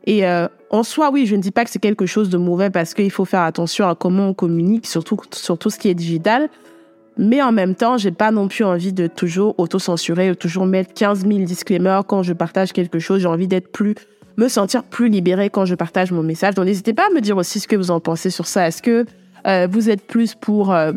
[0.06, 2.70] Et euh, en soi, oui, je ne dis pas que c'est quelque chose de mauvais
[2.70, 5.94] parce qu'il faut faire attention à comment on communique, surtout sur tout ce qui est
[5.94, 6.50] digital.
[7.18, 10.94] Mais en même temps, j'ai pas non plus envie de toujours auto-censurer ou toujours mettre
[10.94, 13.22] 15 000 disclaimers quand je partage quelque chose.
[13.22, 13.96] J'ai envie d'être plus,
[14.36, 16.56] me sentir plus libérée quand je partage mon message.
[16.56, 18.68] Donc n'hésitez pas à me dire aussi ce que vous en pensez sur ça.
[18.68, 19.06] Est-ce que
[19.46, 20.92] euh, vous êtes plus pour euh,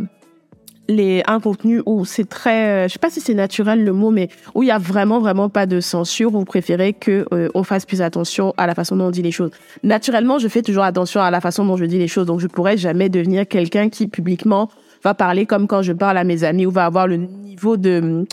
[0.89, 4.11] les un contenu où c'est très euh, je sais pas si c'est naturel le mot
[4.11, 7.49] mais où il y a vraiment vraiment pas de censure ou vous préférez que euh,
[7.55, 9.51] on fasse plus attention à la façon dont on dit les choses.
[9.83, 12.47] Naturellement, je fais toujours attention à la façon dont je dis les choses donc je
[12.47, 14.69] pourrais jamais devenir quelqu'un qui publiquement
[15.03, 18.25] va parler comme quand je parle à mes amis ou va avoir le niveau de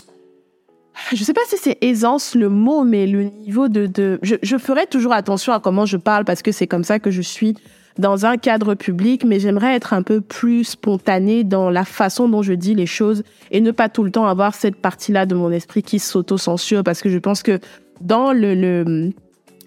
[1.12, 4.56] je sais pas si c'est aisance le mot mais le niveau de de je, je
[4.58, 7.56] ferai toujours attention à comment je parle parce que c'est comme ça que je suis
[7.98, 12.42] dans un cadre public, mais j'aimerais être un peu plus spontanée dans la façon dont
[12.42, 15.50] je dis les choses et ne pas tout le temps avoir cette partie-là de mon
[15.50, 17.60] esprit qui s'auto-censure parce que je pense que
[18.00, 19.12] dans le, le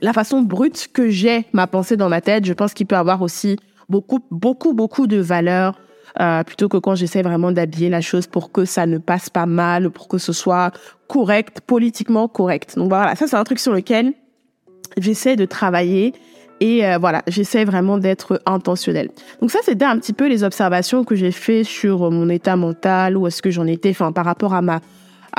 [0.01, 3.21] la façon brute que j'ai ma pensée dans ma tête, je pense qu'il peut avoir
[3.21, 3.57] aussi
[3.89, 5.79] beaucoup, beaucoup, beaucoup de valeur
[6.19, 9.45] euh, plutôt que quand j'essaie vraiment d'habiller la chose pour que ça ne passe pas
[9.45, 10.71] mal, pour que ce soit
[11.07, 12.75] correct, politiquement correct.
[12.75, 14.13] Donc voilà, ça c'est un truc sur lequel
[14.97, 16.13] j'essaie de travailler
[16.59, 19.09] Et euh, voilà, j'essaie vraiment d'être intentionnelle.
[19.41, 23.17] Donc ça, c'était un petit peu les observations que j'ai fait sur mon état mental,
[23.17, 24.81] ou est-ce que j'en étais, enfin par rapport à ma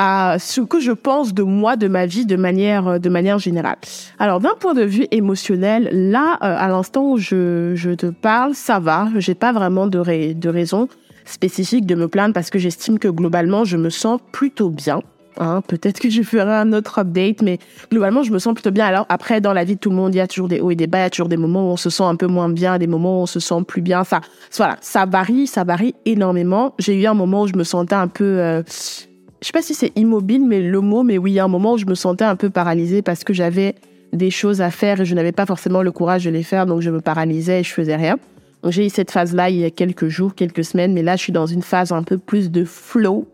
[0.01, 3.79] à ce que je pense de moi, de ma vie, de manière de manière générale.
[4.21, 8.55] Alors d'un point de vue émotionnel, là, euh, à l'instant où je, je te parle,
[8.55, 9.09] ça va.
[9.17, 10.89] J'ai pas vraiment de, de raison
[11.25, 15.03] spécifique de me plaindre parce que j'estime que globalement, je me sens plutôt bien.
[15.39, 17.59] Hein, peut-être que je ferai un autre update, mais
[17.91, 18.87] globalement, je me sens plutôt bien.
[18.87, 20.71] Alors après, dans la vie de tout le monde, il y a toujours des hauts
[20.71, 22.27] et des bas, il y a toujours des moments où on se sent un peu
[22.27, 24.03] moins bien, des moments où on se sent plus bien.
[24.03, 24.21] Ça,
[24.57, 26.75] voilà, ça varie, ça varie énormément.
[26.79, 29.75] J'ai eu un moment où je me sentais un peu, euh, je sais pas si
[29.75, 31.95] c'est immobile, mais le mot, mais oui, il y a un moment où je me
[31.95, 33.77] sentais un peu paralysée parce que j'avais
[34.13, 36.81] des choses à faire et je n'avais pas forcément le courage de les faire, donc
[36.81, 38.17] je me paralysais et je faisais rien.
[38.65, 41.33] J'ai eu cette phase-là il y a quelques jours, quelques semaines, mais là je suis
[41.33, 43.29] dans une phase un peu plus de flow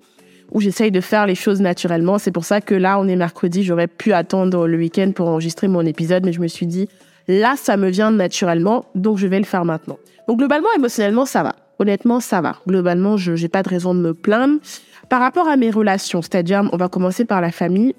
[0.52, 2.18] où j'essaye de faire les choses naturellement.
[2.18, 5.68] C'est pour ça que là, on est mercredi, j'aurais pu attendre le week-end pour enregistrer
[5.68, 6.88] mon épisode, mais je me suis dit,
[7.28, 9.98] là, ça me vient naturellement, donc je vais le faire maintenant.
[10.28, 11.56] Donc globalement, émotionnellement, ça va.
[11.78, 12.56] Honnêtement, ça va.
[12.66, 14.58] Globalement, je n'ai pas de raison de me plaindre.
[15.08, 17.94] Par rapport à mes relations, c'est-à-dire, on va commencer par la famille,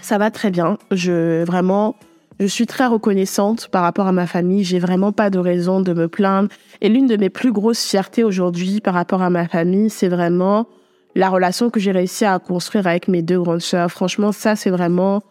[0.00, 0.78] ça va très bien.
[0.90, 1.94] Je vraiment,
[2.40, 4.64] je suis très reconnaissante par rapport à ma famille.
[4.64, 6.48] J'ai vraiment pas de raison de me plaindre.
[6.80, 10.66] Et l'une de mes plus grosses fiertés aujourd'hui par rapport à ma famille, c'est vraiment
[11.16, 13.90] la relation que j'ai réussi à construire avec mes deux grandes sœurs.
[13.90, 15.22] Franchement, ça, c'est vraiment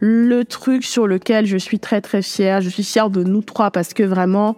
[0.00, 2.62] le truc sur lequel je suis très, très fière.
[2.62, 4.56] Je suis fière de nous trois parce que vraiment,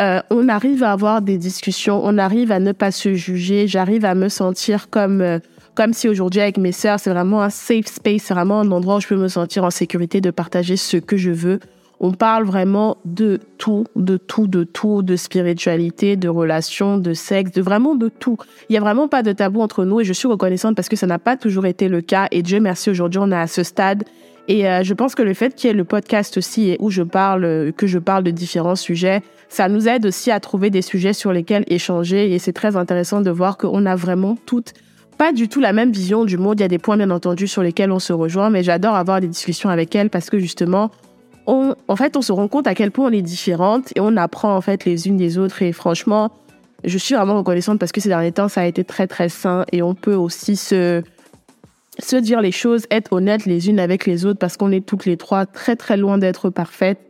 [0.00, 3.68] euh, on arrive à avoir des discussions, on arrive à ne pas se juger.
[3.68, 5.38] J'arrive à me sentir comme, euh,
[5.76, 8.96] comme si aujourd'hui, avec mes sœurs, c'est vraiment un safe space, c'est vraiment un endroit
[8.96, 11.60] où je peux me sentir en sécurité de partager ce que je veux
[12.00, 17.52] on parle vraiment de tout, de tout, de tout, de spiritualité, de relations, de sexe,
[17.52, 18.36] de vraiment de tout.
[18.68, 20.96] Il y a vraiment pas de tabou entre nous et je suis reconnaissante parce que
[20.96, 23.62] ça n'a pas toujours été le cas et Dieu merci aujourd'hui on est à ce
[23.62, 24.04] stade
[24.46, 26.90] et euh, je pense que le fait qu'il y ait le podcast aussi et où
[26.90, 30.82] je parle, que je parle de différents sujets, ça nous aide aussi à trouver des
[30.82, 34.72] sujets sur lesquels échanger et c'est très intéressant de voir qu'on a vraiment toutes
[35.18, 36.60] pas du tout la même vision du monde.
[36.60, 39.20] Il y a des points bien entendu sur lesquels on se rejoint, mais j'adore avoir
[39.20, 40.92] des discussions avec elle parce que justement,
[41.48, 44.54] en fait, on se rend compte à quel point on est différentes et on apprend
[44.54, 45.62] en fait les unes des autres.
[45.62, 46.30] Et franchement,
[46.84, 49.64] je suis vraiment reconnaissante parce que ces derniers temps, ça a été très très sain
[49.72, 51.02] et on peut aussi se
[52.20, 55.16] dire les choses, être honnête les unes avec les autres parce qu'on est toutes les
[55.16, 57.00] trois très très loin d'être parfaites.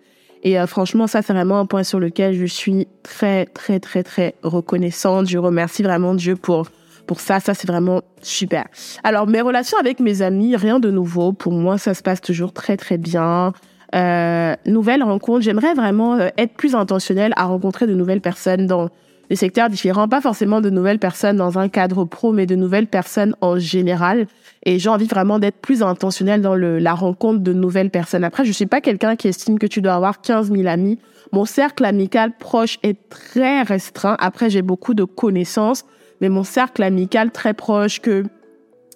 [0.44, 4.04] Et euh, franchement, ça c'est vraiment un point sur lequel je suis très très très
[4.04, 5.28] très reconnaissante.
[5.28, 6.68] Je remercie vraiment Dieu pour
[7.08, 7.40] pour ça.
[7.40, 8.66] Ça c'est vraiment super.
[9.02, 11.32] Alors mes relations avec mes amis, rien de nouveau.
[11.32, 13.52] Pour moi, ça se passe toujours très très bien
[13.94, 15.42] euh, nouvelles rencontres.
[15.42, 18.90] J'aimerais vraiment euh, être plus intentionnelle à rencontrer de nouvelles personnes dans
[19.30, 22.86] des secteurs différents, pas forcément de nouvelles personnes dans un cadre pro, mais de nouvelles
[22.86, 24.26] personnes en général.
[24.64, 28.24] Et j'ai envie vraiment d'être plus intentionnelle dans le, la rencontre de nouvelles personnes.
[28.24, 30.98] Après, je suis pas quelqu'un qui estime que tu dois avoir 15 000 amis.
[31.32, 34.16] Mon cercle amical proche est très restreint.
[34.18, 35.84] Après, j'ai beaucoup de connaissances,
[36.20, 38.24] mais mon cercle amical très proche que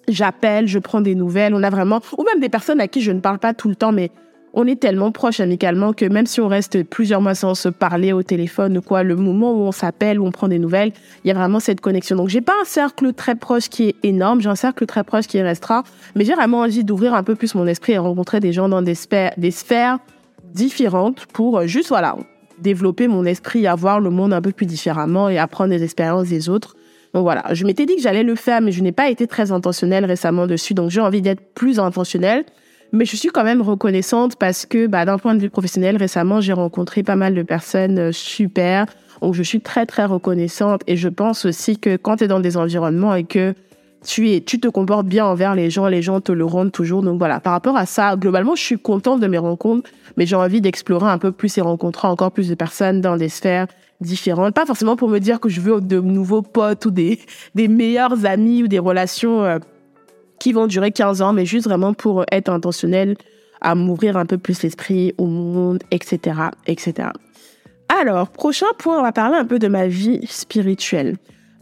[0.07, 1.53] j'appelle, je prends des nouvelles.
[1.53, 3.75] On a vraiment, ou même des personnes à qui je ne parle pas tout le
[3.75, 4.09] temps, mais
[4.53, 8.13] on est tellement proches amicalement que même si on reste plusieurs mois sans se parler
[8.13, 10.91] au téléphone ou quoi, le moment où on s'appelle, où on prend des nouvelles,
[11.23, 12.15] il y a vraiment cette connexion.
[12.15, 15.25] Donc j'ai pas un cercle très proche qui est énorme, j'ai un cercle très proche
[15.25, 15.83] qui est restreint,
[16.15, 18.83] mais j'ai vraiment envie d'ouvrir un peu plus mon esprit et rencontrer des gens dans
[18.83, 19.97] des sphères, des sphères
[20.53, 22.15] différentes pour euh, juste voilà
[22.59, 26.47] développer mon esprit, avoir le monde un peu plus différemment et apprendre des expériences des
[26.47, 26.75] autres.
[27.15, 29.51] Donc voilà, je m'étais dit que j'allais le faire, mais je n'ai pas été très
[29.51, 32.45] intentionnelle récemment dessus, donc j'ai envie d'être plus intentionnelle.
[32.93, 36.41] Mais je suis quand même reconnaissante parce que, bah, d'un point de vue professionnel, récemment,
[36.41, 38.85] j'ai rencontré pas mal de personnes euh, super.
[39.19, 40.81] Donc, je suis très, très reconnaissante.
[40.85, 43.55] Et je pense aussi que quand tu es dans des environnements et que
[44.05, 47.01] tu es, tu te comportes bien envers les gens, les gens te le rendent toujours.
[47.01, 50.35] Donc voilà, par rapport à ça, globalement, je suis contente de mes rencontres, mais j'ai
[50.35, 53.67] envie d'explorer un peu plus et rencontrer encore plus de personnes dans des sphères
[54.01, 54.53] différentes.
[54.53, 57.19] Pas forcément pour me dire que je veux de nouveaux potes ou des,
[57.55, 59.57] des meilleurs amis ou des relations euh,
[60.43, 63.15] qui vont durer 15 ans, mais juste vraiment pour être intentionnel
[63.61, 66.35] à m'ouvrir un peu plus l'esprit au monde, etc.,
[66.67, 67.07] etc.
[67.87, 71.15] Alors, prochain point, on va parler un peu de ma vie spirituelle.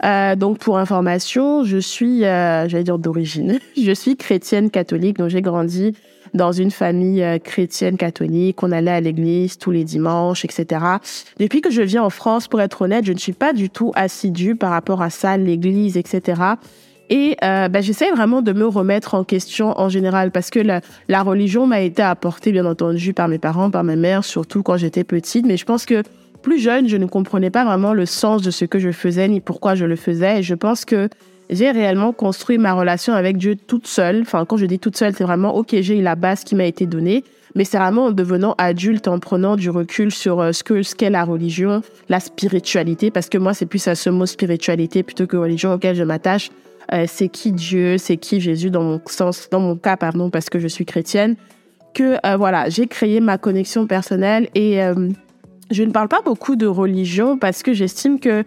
[0.04, 5.28] Euh, donc, pour information, je suis, euh, j'allais dire d'origine, je suis chrétienne catholique, donc
[5.28, 5.94] j'ai grandi
[6.34, 8.64] dans une famille euh, chrétienne catholique.
[8.64, 10.84] On allait à l'église tous les dimanches, etc.
[11.38, 13.92] Depuis que je viens en France, pour être honnête, je ne suis pas du tout
[13.94, 16.56] assidue par rapport à ça, l'église, etc.
[17.10, 21.22] Et euh, ben, j'essaie vraiment de me remettre en question en général parce que la,
[21.22, 25.04] religion m'a été apportée, bien entendu, par mes parents, par ma mère, surtout quand j'étais
[25.04, 25.46] petite.
[25.46, 26.02] Mais je pense que
[26.42, 29.40] plus jeune, je ne comprenais pas vraiment le sens de ce que je faisais ni
[29.40, 30.40] pourquoi je le faisais.
[30.40, 31.08] Et je pense que
[31.50, 34.22] j'ai réellement construit ma relation avec Dieu toute seule.
[34.22, 36.64] Enfin, quand je dis toute seule, c'est vraiment, OK, j'ai eu la base qui m'a
[36.64, 37.24] été donnée.
[37.54, 41.10] mais c'est vraiment en devenant adulte, en prenant du recul sur euh, ce ce qu'est
[41.10, 45.36] la religion, la spiritualité, parce que moi c'est plus à ce mot spiritualité plutôt que
[45.36, 46.48] religion auquel je m'attache.
[46.92, 50.50] Euh, c'est qui Dieu, c'est qui Jésus dans mon sens, dans mon cas pardon, parce
[50.50, 51.36] que je suis chrétienne,
[51.94, 54.80] que euh, voilà j'ai créé ma connexion personnelle et
[55.70, 58.44] je ne parle pas beaucoup de religion parce que j'estime que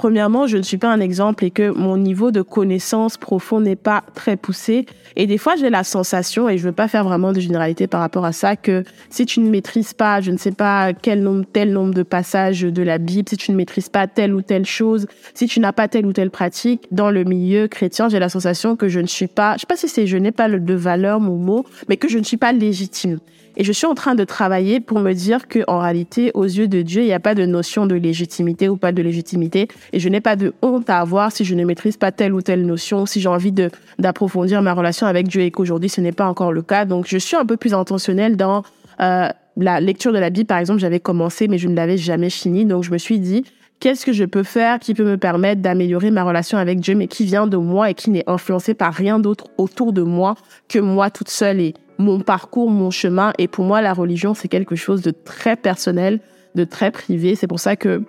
[0.00, 3.76] Premièrement, je ne suis pas un exemple et que mon niveau de connaissance profond n'est
[3.76, 4.86] pas très poussé.
[5.14, 8.00] Et des fois, j'ai la sensation, et je veux pas faire vraiment de généralité par
[8.00, 11.44] rapport à ça, que si tu ne maîtrises pas, je ne sais pas quel nombre,
[11.52, 14.64] tel nombre de passages de la Bible, si tu ne maîtrises pas telle ou telle
[14.64, 18.30] chose, si tu n'as pas telle ou telle pratique dans le milieu chrétien, j'ai la
[18.30, 20.74] sensation que je ne suis pas, je sais pas si c'est je n'ai pas de
[20.74, 23.18] valeur, mon mot, mais que je ne suis pas légitime.
[23.56, 26.68] Et je suis en train de travailler pour me dire que en réalité, aux yeux
[26.68, 29.68] de Dieu, il n'y a pas de notion de légitimité ou pas de légitimité.
[29.92, 32.42] Et je n'ai pas de honte à avoir si je ne maîtrise pas telle ou
[32.42, 33.52] telle notion, si j'ai envie
[33.98, 36.84] d'approfondir ma relation avec Dieu et qu'aujourd'hui ce n'est pas encore le cas.
[36.84, 38.62] Donc je suis un peu plus intentionnelle dans
[39.00, 40.46] euh, la lecture de la Bible.
[40.46, 42.64] Par exemple, j'avais commencé, mais je ne l'avais jamais fini.
[42.64, 43.44] Donc je me suis dit,
[43.80, 47.08] qu'est-ce que je peux faire qui peut me permettre d'améliorer ma relation avec Dieu, mais
[47.08, 50.36] qui vient de moi et qui n'est influencé par rien d'autre autour de moi
[50.68, 53.32] que moi toute seule et mon parcours, mon chemin.
[53.38, 56.20] Et pour moi, la religion, c'est quelque chose de très personnel,
[56.54, 57.34] de très privé.
[57.34, 58.02] C'est pour ça que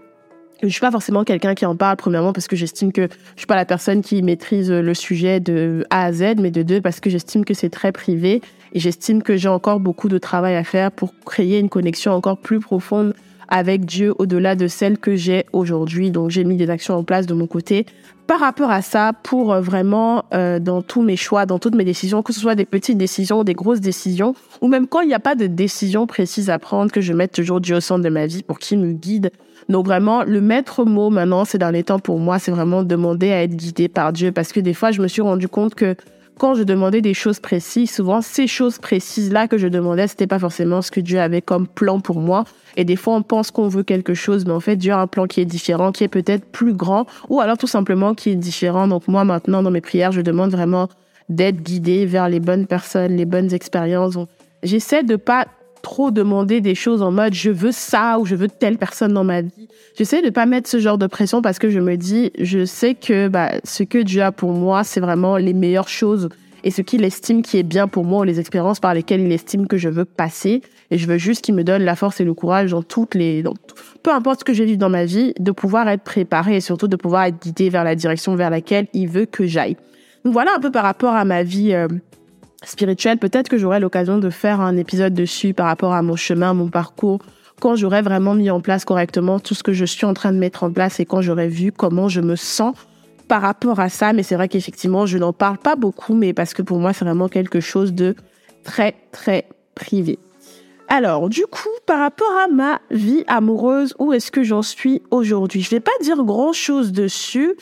[0.63, 3.47] je suis pas forcément quelqu'un qui en parle, premièrement, parce que j'estime que je suis
[3.47, 6.99] pas la personne qui maîtrise le sujet de A à Z, mais de deux, parce
[6.99, 8.41] que j'estime que c'est très privé
[8.73, 12.37] et j'estime que j'ai encore beaucoup de travail à faire pour créer une connexion encore
[12.37, 13.13] plus profonde
[13.51, 16.09] avec Dieu au-delà de celle que j'ai aujourd'hui.
[16.09, 17.85] Donc j'ai mis des actions en place de mon côté
[18.25, 21.83] par rapport à ça pour euh, vraiment euh, dans tous mes choix, dans toutes mes
[21.83, 25.13] décisions, que ce soit des petites décisions, des grosses décisions, ou même quand il n'y
[25.13, 28.09] a pas de décision précise à prendre, que je mette toujours Dieu au centre de
[28.09, 29.31] ma vie pour qu'il me guide.
[29.67, 33.43] Donc vraiment, le maître mot maintenant ces derniers temps pour moi, c'est vraiment demander à
[33.43, 35.97] être guidé par Dieu parce que des fois, je me suis rendu compte que
[36.41, 40.39] quand je demandais des choses précises, souvent ces choses précises-là que je demandais, c'était pas
[40.39, 42.45] forcément ce que Dieu avait comme plan pour moi.
[42.77, 45.05] Et des fois, on pense qu'on veut quelque chose, mais en fait, Dieu a un
[45.05, 48.35] plan qui est différent, qui est peut-être plus grand, ou alors tout simplement qui est
[48.35, 48.87] différent.
[48.87, 50.89] Donc moi, maintenant, dans mes prières, je demande vraiment
[51.29, 54.17] d'être guidé vers les bonnes personnes, les bonnes expériences.
[54.63, 55.45] J'essaie de pas
[55.81, 59.23] trop demander des choses en mode je veux ça ou je veux telle personne dans
[59.23, 59.67] ma vie.
[59.97, 62.95] J'essaie de pas mettre ce genre de pression parce que je me dis je sais
[62.95, 66.29] que bah, ce que Dieu a pour moi c'est vraiment les meilleures choses
[66.63, 69.67] et ce qu'il estime qui est bien pour moi les expériences par lesquelles il estime
[69.67, 72.33] que je veux passer et je veux juste qu'il me donne la force et le
[72.33, 73.43] courage dans toutes les
[74.03, 76.87] peu importe ce que je vis dans ma vie de pouvoir être préparé et surtout
[76.87, 79.75] de pouvoir être guidé vers la direction vers laquelle il veut que j'aille.
[80.23, 81.87] Donc voilà un peu par rapport à ma vie euh,
[82.63, 86.53] spirituelle, peut-être que j'aurai l'occasion de faire un épisode dessus par rapport à mon chemin,
[86.53, 87.19] mon parcours,
[87.59, 90.37] quand j'aurai vraiment mis en place correctement tout ce que je suis en train de
[90.37, 92.75] mettre en place et quand j'aurai vu comment je me sens
[93.27, 94.13] par rapport à ça.
[94.13, 97.05] Mais c'est vrai qu'effectivement, je n'en parle pas beaucoup, mais parce que pour moi, c'est
[97.05, 98.15] vraiment quelque chose de
[98.63, 99.45] très, très
[99.75, 100.19] privé.
[100.87, 105.61] Alors, du coup, par rapport à ma vie amoureuse, où est-ce que j'en suis aujourd'hui?
[105.61, 107.55] Je vais pas dire grand-chose dessus.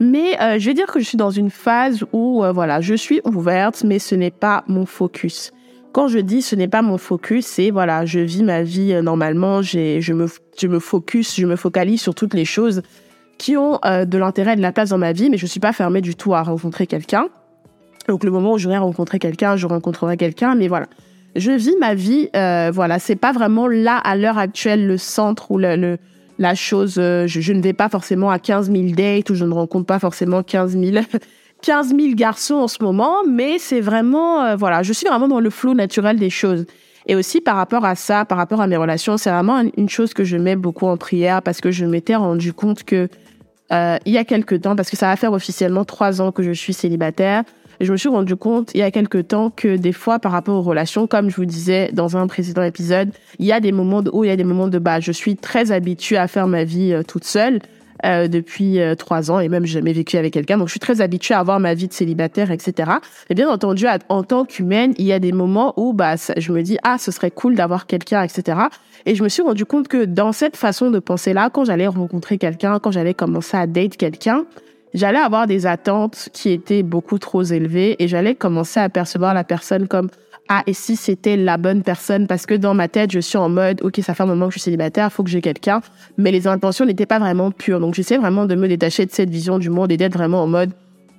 [0.00, 2.94] Mais euh, je vais dire que je suis dans une phase où, euh, voilà, je
[2.94, 5.52] suis ouverte, mais ce n'est pas mon focus.
[5.92, 9.02] Quand je dis ce n'est pas mon focus, c'est voilà, je vis ma vie euh,
[9.02, 10.26] normalement, je me,
[10.58, 12.80] je me focus, je me focalise sur toutes les choses
[13.36, 15.72] qui ont de l'intérêt et de la place dans ma vie, mais je suis pas
[15.72, 17.28] fermée du tout à rencontrer quelqu'un.
[18.06, 20.88] Donc le moment où j'aurai rencontré quelqu'un, je rencontrerai quelqu'un, mais voilà.
[21.36, 25.56] Je vis ma vie, voilà, c'est pas vraiment là à l'heure actuelle le centre ou
[25.56, 25.96] le
[26.40, 29.52] la chose, euh, je, ne vais pas forcément à 15 000 dates ou je ne
[29.52, 31.04] rencontre pas forcément 15 000,
[31.62, 35.38] 15 000 garçons en ce moment, mais c'est vraiment, euh, voilà, je suis vraiment dans
[35.38, 36.64] le flot naturel des choses.
[37.06, 40.14] Et aussi par rapport à ça, par rapport à mes relations, c'est vraiment une chose
[40.14, 43.08] que je mets beaucoup en prière parce que je m'étais rendu compte que
[43.72, 46.42] euh, il y a quelques temps, parce que ça va faire officiellement trois ans que
[46.42, 47.44] je suis célibataire,
[47.80, 50.56] je me suis rendu compte il y a quelques temps que des fois, par rapport
[50.56, 54.02] aux relations, comme je vous disais dans un précédent épisode, il y a des moments
[54.02, 55.00] de haut, il y a des moments de bas.
[55.00, 57.60] Je suis très habituée à faire ma vie euh, toute seule.
[58.06, 61.02] Euh, depuis euh, trois ans et même jamais vécu avec quelqu'un donc je suis très
[61.02, 62.92] habituée à avoir ma vie de célibataire etc
[63.28, 66.62] et bien entendu en tant qu'humaine il y a des moments où bah je me
[66.62, 68.58] dis ah ce serait cool d'avoir quelqu'un etc
[69.04, 71.88] et je me suis rendu compte que dans cette façon de penser là quand j'allais
[71.88, 74.46] rencontrer quelqu'un quand j'allais commencer à date quelqu'un
[74.94, 79.44] j'allais avoir des attentes qui étaient beaucoup trop élevées et j'allais commencer à percevoir la
[79.44, 80.08] personne comme
[80.48, 83.48] ah et si c'était la bonne personne parce que dans ma tête je suis en
[83.48, 85.80] mode ok ça fait un moment que je suis célibataire faut que j'ai quelqu'un
[86.18, 87.80] mais les intentions n'étaient pas vraiment pures.
[87.80, 90.46] Donc j'essaie vraiment de me détacher de cette vision du monde et d'être vraiment en
[90.46, 90.72] mode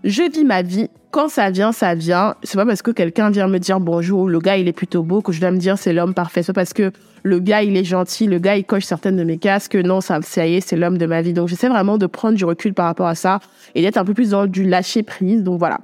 [0.03, 0.89] je vis ma vie.
[1.11, 2.35] Quand ça vient, ça vient.
[2.43, 5.21] C'est pas parce que quelqu'un vient me dire bonjour, le gars il est plutôt beau
[5.21, 6.41] que je dois me dire c'est l'homme parfait.
[6.41, 6.91] C'est parce que
[7.23, 10.01] le gars il est gentil, le gars il coche certaines de mes cases que non,
[10.01, 11.33] ça, ça y est, c'est l'homme de ma vie.
[11.33, 13.39] Donc j'essaie vraiment de prendre du recul par rapport à ça
[13.75, 15.43] et d'être un peu plus dans du lâcher prise.
[15.43, 15.79] Donc voilà.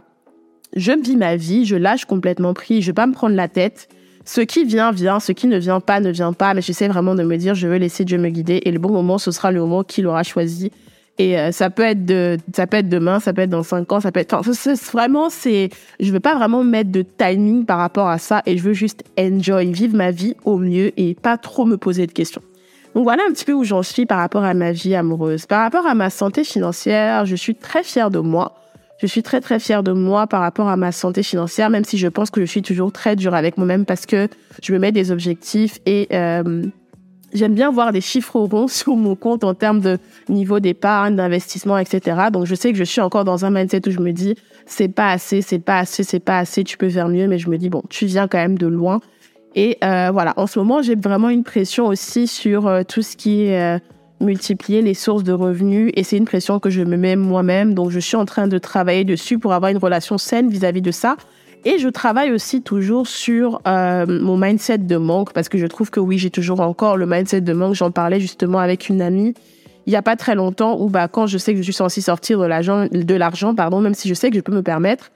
[0.76, 3.89] Je vis ma vie, je lâche complètement prise, je vais pas me prendre la tête.
[4.26, 7.15] ce qui vient, vient, ce qui ne vient pas, ne vient pas, mais j'essaie vraiment
[7.15, 9.51] de me dire, je veux laisser Dieu me guider et le bon moment, ce sera
[9.51, 10.72] le moment qu'il aura choisi.
[11.20, 13.91] Et euh, ça peut être de, ça peut être demain, ça peut être dans cinq
[13.91, 14.51] ans, ça peut être, enfin,
[14.91, 18.63] vraiment, c'est, je veux pas vraiment mettre de timing par rapport à ça et je
[18.63, 22.41] veux juste enjoy, vivre ma vie au mieux et pas trop me poser de questions.
[22.93, 25.45] Donc voilà un petit peu où j'en suis par rapport à ma vie amoureuse.
[25.45, 28.55] Par rapport à ma santé financière, je suis très fière de moi.
[28.99, 31.99] Je suis très très fière de moi par rapport à ma santé financière, même si
[31.99, 34.28] je pense que je suis toujours très dure avec moi-même parce que
[34.63, 36.63] je me mets des objectifs et euh,
[37.38, 39.98] j'aime bien voir des chiffres ronds sur mon compte en termes de
[40.30, 42.28] niveau d'épargne, d'investissement, etc.
[42.32, 44.36] Donc je sais que je suis encore dans un mindset où je me dis
[44.66, 47.50] c'est pas assez, c'est pas assez, c'est pas assez, tu peux faire mieux, mais je
[47.50, 49.00] me dis bon, tu viens quand même de loin.
[49.56, 53.16] Et euh, voilà, en ce moment j'ai vraiment une pression aussi sur euh, tout ce
[53.16, 53.80] qui est euh,
[54.20, 57.74] multiplier les sources de revenus et c'est une pression que je me mets moi-même.
[57.74, 60.92] Donc je suis en train de travailler dessus pour avoir une relation saine vis-à-vis de
[60.92, 61.18] ça.
[61.66, 65.89] Et je travaille aussi toujours sur euh, mon mindset de manque parce que je trouve
[65.89, 67.76] que oui, j'ai toujours encore le mindset de manque.
[67.76, 69.34] J'en parlais justement avec une amie
[69.86, 72.01] il y a pas très longtemps où bah quand je sais que je suis censée
[72.01, 75.12] sortir de l'argent de l'argent pardon, même si je sais que je peux me permettre,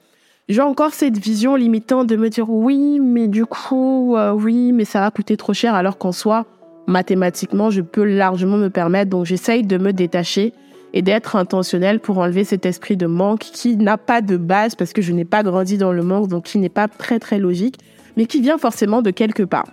[0.47, 4.85] j'ai encore cette vision limitante de me dire oui, mais du coup euh, oui, mais
[4.85, 6.45] ça va coûter trop cher alors qu'en soi
[6.87, 9.09] mathématiquement, je peux largement me permettre.
[9.09, 10.53] Donc, j'essaye de me détacher
[10.93, 14.93] et d'être intentionnel pour enlever cet esprit de manque qui n'a pas de base parce
[14.93, 17.77] que je n'ai pas grandi dans le manque, donc qui n'est pas très très logique,
[18.17, 19.67] mais qui vient forcément de quelque part.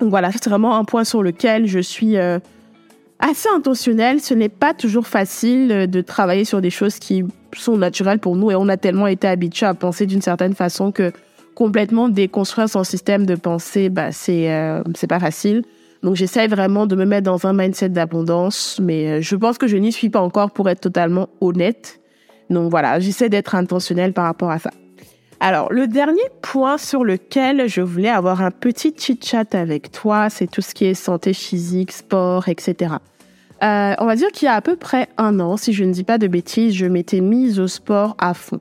[0.00, 2.38] Donc voilà, c'est vraiment un point sur lequel je suis euh,
[3.18, 4.20] assez intentionnel.
[4.20, 7.24] Ce n'est pas toujours facile de travailler sur des choses qui
[7.56, 10.92] sont naturelles pour nous et on a tellement été habitué à penser d'une certaine façon
[10.92, 11.12] que
[11.54, 15.62] complètement déconstruire son système de pensée, bah, c'est euh, pas facile.
[16.02, 19.68] Donc j'essaie vraiment de me mettre dans un mindset d'abondance, mais euh, je pense que
[19.68, 22.00] je n'y suis pas encore pour être totalement honnête.
[22.50, 24.70] Donc voilà, j'essaie d'être intentionnelle par rapport à ça.
[25.38, 30.48] Alors, le dernier point sur lequel je voulais avoir un petit chit-chat avec toi, c'est
[30.48, 32.94] tout ce qui est santé physique, sport, etc.
[33.62, 35.92] Euh, on va dire qu'il y a à peu près un an, si je ne
[35.92, 38.60] dis pas de bêtises, je m'étais mise au sport à fond.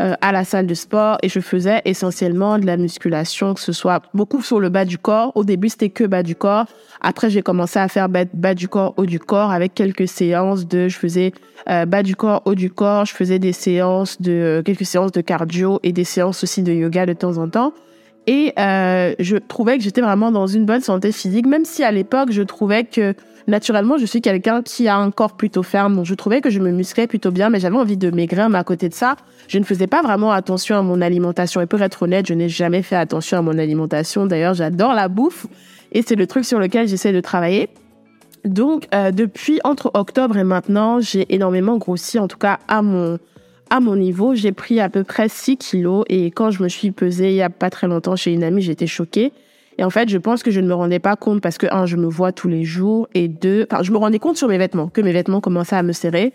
[0.00, 3.72] Euh, à la salle de sport et je faisais essentiellement de la musculation, que ce
[3.72, 5.30] soit beaucoup sur le bas du corps.
[5.36, 6.66] Au début, c'était que bas du corps.
[7.00, 10.88] Après, j'ai commencé à faire bas, du corps, haut du corps avec quelques séances de,
[10.88, 11.32] je faisais
[11.70, 13.04] euh, bas du corps, haut du corps.
[13.04, 17.06] Je faisais des séances de, quelques séances de cardio et des séances aussi de yoga
[17.06, 17.72] de temps en temps.
[18.26, 21.92] Et euh, je trouvais que j'étais vraiment dans une bonne santé physique, même si à
[21.92, 23.14] l'époque, je trouvais que
[23.46, 25.96] naturellement, je suis quelqu'un qui a un corps plutôt ferme.
[25.96, 28.48] Donc, je trouvais que je me musclais plutôt bien, mais j'avais envie de maigrir.
[28.48, 29.16] Mais à côté de ça,
[29.48, 31.60] je ne faisais pas vraiment attention à mon alimentation.
[31.60, 34.26] Et pour être honnête, je n'ai jamais fait attention à mon alimentation.
[34.26, 35.46] D'ailleurs, j'adore la bouffe.
[35.92, 37.68] Et c'est le truc sur lequel j'essaie de travailler.
[38.44, 43.18] Donc, euh, depuis entre octobre et maintenant, j'ai énormément grossi, en tout cas à mon,
[43.70, 44.34] à mon niveau.
[44.34, 47.42] J'ai pris à peu près 6 kilos et quand je me suis pesée il y
[47.42, 49.32] a pas très longtemps chez une amie, j'étais choquée.
[49.78, 51.86] Et en fait, je pense que je ne me rendais pas compte parce que, un,
[51.86, 54.58] je me vois tous les jours et deux, enfin, je me rendais compte sur mes
[54.58, 56.32] vêtements, que mes vêtements commençaient à me serrer.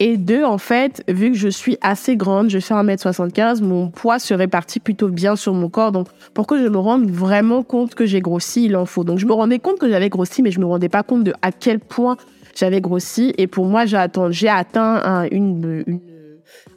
[0.00, 4.18] Et deux, en fait, vu que je suis assez grande, je fais 1m75, mon poids
[4.18, 5.92] se répartit plutôt bien sur mon corps.
[5.92, 9.04] Donc, pour que je me rende vraiment compte que j'ai grossi, il en faut.
[9.04, 11.32] Donc, je me rendais compte que j'avais grossi, mais je me rendais pas compte de
[11.42, 12.16] à quel point
[12.56, 13.34] j'avais grossi.
[13.38, 13.96] Et pour moi, j'ai
[14.48, 16.00] atteint, une,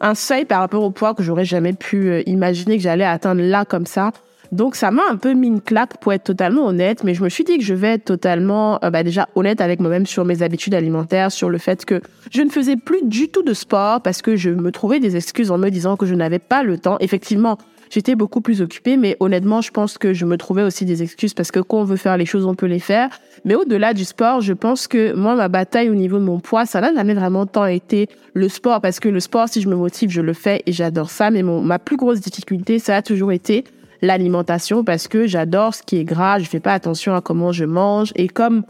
[0.02, 3.42] un seuil par rapport au poids que j'aurais jamais pu euh, imaginer que j'allais atteindre
[3.42, 4.12] là comme ça.
[4.52, 7.30] Donc ça m'a un peu mis une claque pour être totalement honnête, mais je me
[7.30, 10.42] suis dit que je vais être totalement euh, bah, déjà honnête avec moi-même sur mes
[10.42, 14.22] habitudes alimentaires, sur le fait que je ne faisais plus du tout de sport parce
[14.22, 16.98] que je me trouvais des excuses en me disant que je n'avais pas le temps.
[17.00, 17.58] Effectivement,
[17.90, 21.34] j'étais beaucoup plus occupée, mais honnêtement, je pense que je me trouvais aussi des excuses
[21.34, 23.10] parce que quand on veut faire les choses, on peut les faire.
[23.46, 26.66] Mais au-delà du sport, je pense que moi, ma bataille au niveau de mon poids,
[26.66, 29.76] ça n'a jamais vraiment tant été le sport parce que le sport, si je me
[29.76, 31.32] motive, je le fais et j'adore ça.
[31.32, 33.64] Mais ma plus grosse difficulté, ça a toujours été
[34.02, 37.66] l'alimentation parce que j'adore ce qui est gras, je fais pas attention à comment je
[37.66, 38.64] mange et comme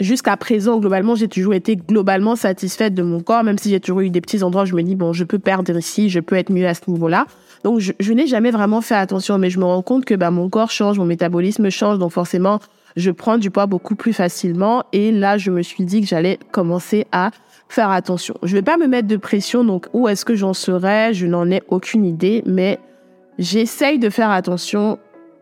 [0.00, 4.00] jusqu'à présent, globalement, j'ai toujours été globalement satisfaite de mon corps, même si j'ai toujours
[4.00, 6.36] eu des petits endroits où je me dis, bon, je peux perdre ici, je peux
[6.36, 7.26] être mieux à ce niveau-là.
[7.64, 10.48] Donc, je, n'ai jamais vraiment fait attention, mais je me rends compte que bah, mon
[10.48, 12.60] corps change, mon métabolisme change, donc forcément,
[12.96, 14.84] je prends du poids beaucoup plus facilement.
[14.92, 17.30] Et là, je me suis dit que j'allais commencer à
[17.68, 18.34] faire attention.
[18.42, 21.50] Je vais pas me mettre de pression, donc où est-ce que j'en serai Je n'en
[21.50, 22.78] ai aucune idée, mais
[23.38, 24.98] J'essaye de faire attention.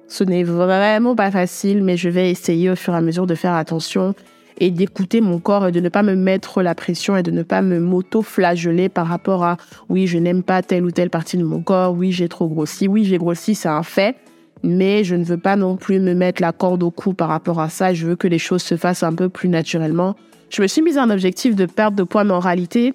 [0.09, 3.35] Ce n'est vraiment pas facile, mais je vais essayer au fur et à mesure de
[3.35, 4.15] faire attention
[4.59, 7.43] et d'écouter mon corps et de ne pas me mettre la pression et de ne
[7.43, 9.57] pas me m'auto-flageller par rapport à
[9.89, 12.89] oui, je n'aime pas telle ou telle partie de mon corps, oui, j'ai trop grossi,
[12.89, 14.17] oui, j'ai grossi, c'est un fait,
[14.63, 17.61] mais je ne veux pas non plus me mettre la corde au cou par rapport
[17.61, 20.15] à ça, je veux que les choses se fassent un peu plus naturellement.
[20.51, 22.95] Je me suis mise un objectif de perte de poids, mais en réalité,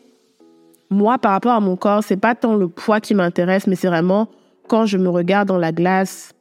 [0.89, 3.87] moi, par rapport à mon corps, c'est pas tant le poids qui m'intéresse, mais c'est
[3.87, 4.29] vraiment
[4.67, 6.31] quand je me regarde dans la glace,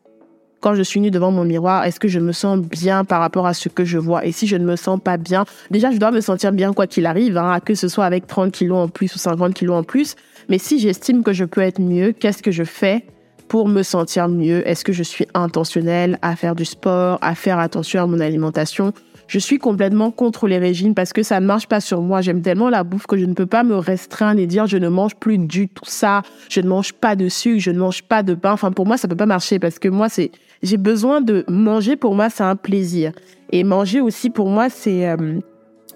[0.61, 3.47] quand je suis nue devant mon miroir, est-ce que je me sens bien par rapport
[3.47, 4.25] à ce que je vois?
[4.25, 6.87] Et si je ne me sens pas bien, déjà, je dois me sentir bien quoi
[6.87, 9.83] qu'il arrive, hein, que ce soit avec 30 kilos en plus ou 50 kilos en
[9.83, 10.17] plus.
[10.49, 13.05] Mais si j'estime que je peux être mieux, qu'est-ce que je fais
[13.49, 14.67] pour me sentir mieux?
[14.69, 18.93] Est-ce que je suis intentionnelle à faire du sport, à faire attention à mon alimentation?
[19.29, 22.23] Je suis complètement contre les régimes parce que ça ne marche pas sur moi.
[22.23, 24.89] J'aime tellement la bouffe que je ne peux pas me restreindre et dire je ne
[24.89, 28.23] mange plus du tout ça, je ne mange pas de sucre, je ne mange pas
[28.23, 28.53] de pain.
[28.53, 31.97] Enfin, pour moi, ça peut pas marcher parce que moi, c'est, j'ai besoin de manger.
[31.97, 33.13] Pour moi, c'est un plaisir.
[33.53, 35.41] Et manger aussi, pour moi, c'est, euh,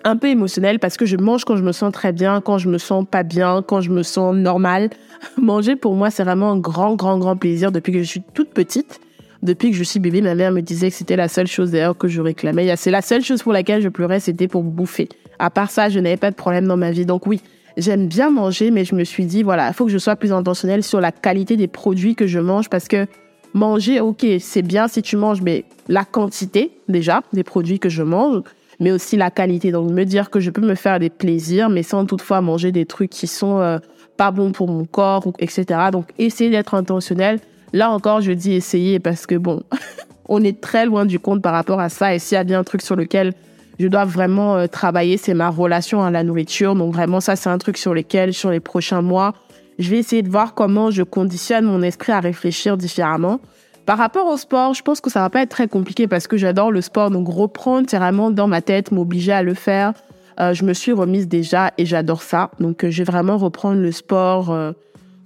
[0.04, 2.68] un peu émotionnel parce que je mange quand je me sens très bien, quand je
[2.68, 4.90] me sens pas bien, quand je me sens normal.
[5.40, 8.50] Manger pour moi, c'est vraiment un grand, grand, grand plaisir depuis que je suis toute
[8.50, 9.00] petite.
[9.42, 11.98] Depuis que je suis bébé, ma mère me disait que c'était la seule chose d'ailleurs
[11.98, 12.72] que je réclamais.
[12.76, 15.08] C'est la seule chose pour laquelle je pleurais, c'était pour bouffer.
[15.40, 17.04] À part ça, je n'avais pas de problème dans ma vie.
[17.06, 17.40] Donc oui,
[17.76, 20.32] j'aime bien manger, mais je me suis dit, voilà, il faut que je sois plus
[20.32, 23.06] intentionnelle sur la qualité des produits que je mange parce que
[23.52, 28.04] manger, ok, c'est bien si tu manges, mais la quantité déjà des produits que je
[28.04, 28.42] mange,
[28.78, 29.72] mais aussi la qualité.
[29.72, 32.86] Donc me dire que je peux me faire des plaisirs, mais sans toutefois manger des
[32.86, 33.78] trucs qui sont euh,
[34.16, 35.64] pas bons pour mon corps, etc.
[35.90, 37.40] Donc essayer d'être intentionnel
[37.72, 39.62] Là encore, je dis essayer parce que bon,
[40.28, 42.14] on est très loin du compte par rapport à ça.
[42.14, 43.32] Et s'il y a bien un truc sur lequel
[43.78, 46.74] je dois vraiment euh, travailler, c'est ma relation à la nourriture.
[46.74, 49.34] Donc vraiment, ça, c'est un truc sur lequel, sur les prochains mois,
[49.78, 53.40] je vais essayer de voir comment je conditionne mon esprit à réfléchir différemment.
[53.86, 56.36] Par rapport au sport, je pense que ça va pas être très compliqué parce que
[56.36, 57.10] j'adore le sport.
[57.10, 59.94] Donc reprendre, c'est vraiment dans ma tête, m'obliger à le faire.
[60.40, 62.50] Euh, je me suis remise déjà et j'adore ça.
[62.60, 64.50] Donc euh, je vais vraiment reprendre le sport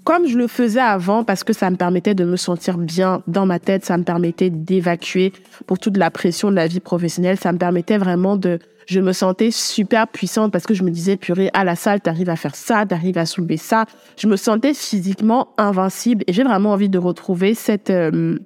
[0.06, 3.44] comme je le faisais avant parce que ça me permettait de me sentir bien dans
[3.44, 5.32] ma tête, ça me permettait d'évacuer
[5.66, 9.12] pour toute la pression de la vie professionnelle, ça me permettait vraiment de je me
[9.12, 12.54] sentais super puissante parce que je me disais purée à la salle, t'arrives à faire
[12.54, 13.86] ça, t'arrives à soulever ça.
[14.16, 18.38] Je me sentais physiquement invincible et j'ai vraiment envie de retrouver cette euh,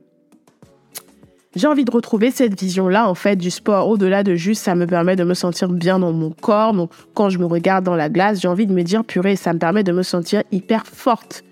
[1.57, 3.89] j'ai envie de retrouver cette vision-là, en fait, du sport.
[3.89, 6.73] Au-delà de juste, ça me permet de me sentir bien dans mon corps.
[6.73, 9.53] Donc, quand je me regarde dans la glace, j'ai envie de me dire, purée, ça
[9.53, 11.43] me permet de me sentir hyper forte.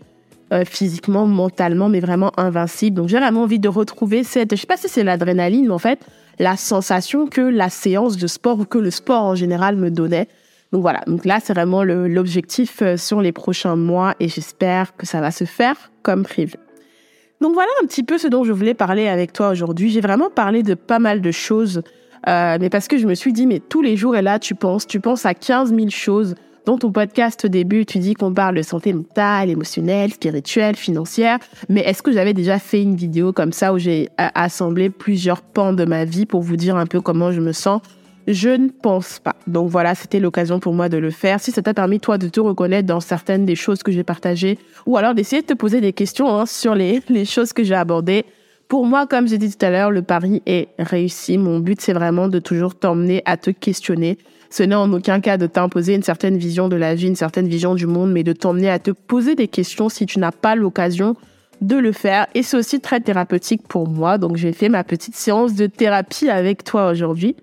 [0.51, 2.97] Euh, physiquement, mentalement, mais vraiment invincible.
[2.97, 5.79] Donc j'ai vraiment envie de retrouver cette, je sais pas si c'est l'adrénaline, mais en
[5.79, 6.01] fait,
[6.39, 10.27] la sensation que la séance de sport ou que le sport en général me donnait.
[10.73, 15.05] Donc voilà, donc là c'est vraiment l'objectif euh, sur les prochains mois et j'espère que
[15.05, 16.55] ça va se faire comme prévu.
[17.43, 19.91] Donc voilà un petit peu ce dont je voulais parler avec toi aujourd'hui.
[19.91, 21.83] J'ai vraiment parlé de pas mal de choses,
[22.27, 24.55] euh, mais parce que je me suis dit, mais tous les jours et là tu
[24.55, 26.37] penses, tu penses à 15 000 choses
[26.69, 31.39] dans ton podcast au début, tu dis qu'on parle de santé mentale, émotionnelle, spirituelle, financière.
[31.71, 35.73] Mais est-ce que j'avais déjà fait une vidéo comme ça où j'ai assemblé plusieurs pans
[35.73, 37.81] de ma vie pour vous dire un peu comment je me sens?
[38.27, 39.35] Je ne pense pas.
[39.47, 41.41] Donc voilà, c'était l'occasion pour moi de le faire.
[41.41, 44.59] Si ça t'a permis, toi, de te reconnaître dans certaines des choses que j'ai partagées,
[44.85, 48.27] ou alors d'essayer de te poser des questions hein, sur les, choses que j'ai abordées.
[48.69, 51.39] Pour moi, comme j'ai dit tout à l'heure, le pari est réussi.
[51.39, 54.19] Mon but, c'est vraiment de toujours t'emmener à te questionner
[54.51, 57.49] ce n'est en aucun cas de t'imposer une certaine vision de la vie, une certaine
[57.49, 60.55] vision du monde, mais de t'emmener à te poser des questions si tu n'as pas
[60.55, 61.17] l'occasion
[61.61, 62.27] de le faire.
[62.35, 64.19] Et c'est aussi très thérapeutique pour moi.
[64.19, 67.37] Donc j'ai fait ma petite séance de thérapie avec toi aujourd'hui.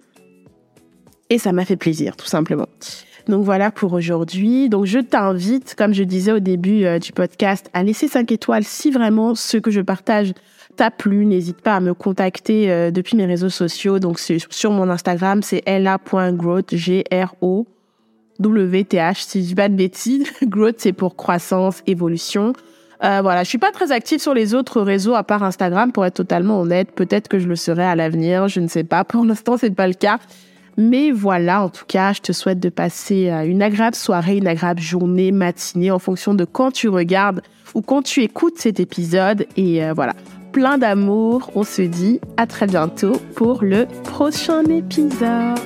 [1.29, 2.67] Et ça m'a fait plaisir, tout simplement.
[3.27, 4.69] Donc voilà pour aujourd'hui.
[4.69, 8.63] Donc je t'invite, comme je disais au début euh, du podcast, à laisser 5 étoiles
[8.63, 10.33] si vraiment ce que je partage
[10.75, 13.99] t'a plu, n'hésite pas à me contacter euh, depuis mes réseaux sociaux.
[13.99, 17.67] Donc sur mon Instagram, c'est la.growth, G-R-O.
[18.39, 20.25] W-T-H, si je dis pas de bêtises.
[20.43, 22.53] growth, c'est pour croissance, évolution.
[23.03, 26.05] Euh, voilà, je suis pas très active sur les autres réseaux à part Instagram, pour
[26.05, 26.91] être totalement honnête.
[26.91, 29.03] Peut-être que je le serai à l'avenir, je ne sais pas.
[29.05, 30.19] Pour l'instant, c'est pas le cas.
[30.77, 34.47] Mais voilà, en tout cas, je te souhaite de passer euh, une agréable soirée, une
[34.47, 37.41] agréable journée, matinée, en fonction de quand tu regardes
[37.73, 39.45] ou quand tu écoutes cet épisode.
[39.55, 40.13] Et voilà,
[40.55, 41.51] plein d'amour.
[41.53, 45.59] On se dit à très bientôt pour le prochain épisode.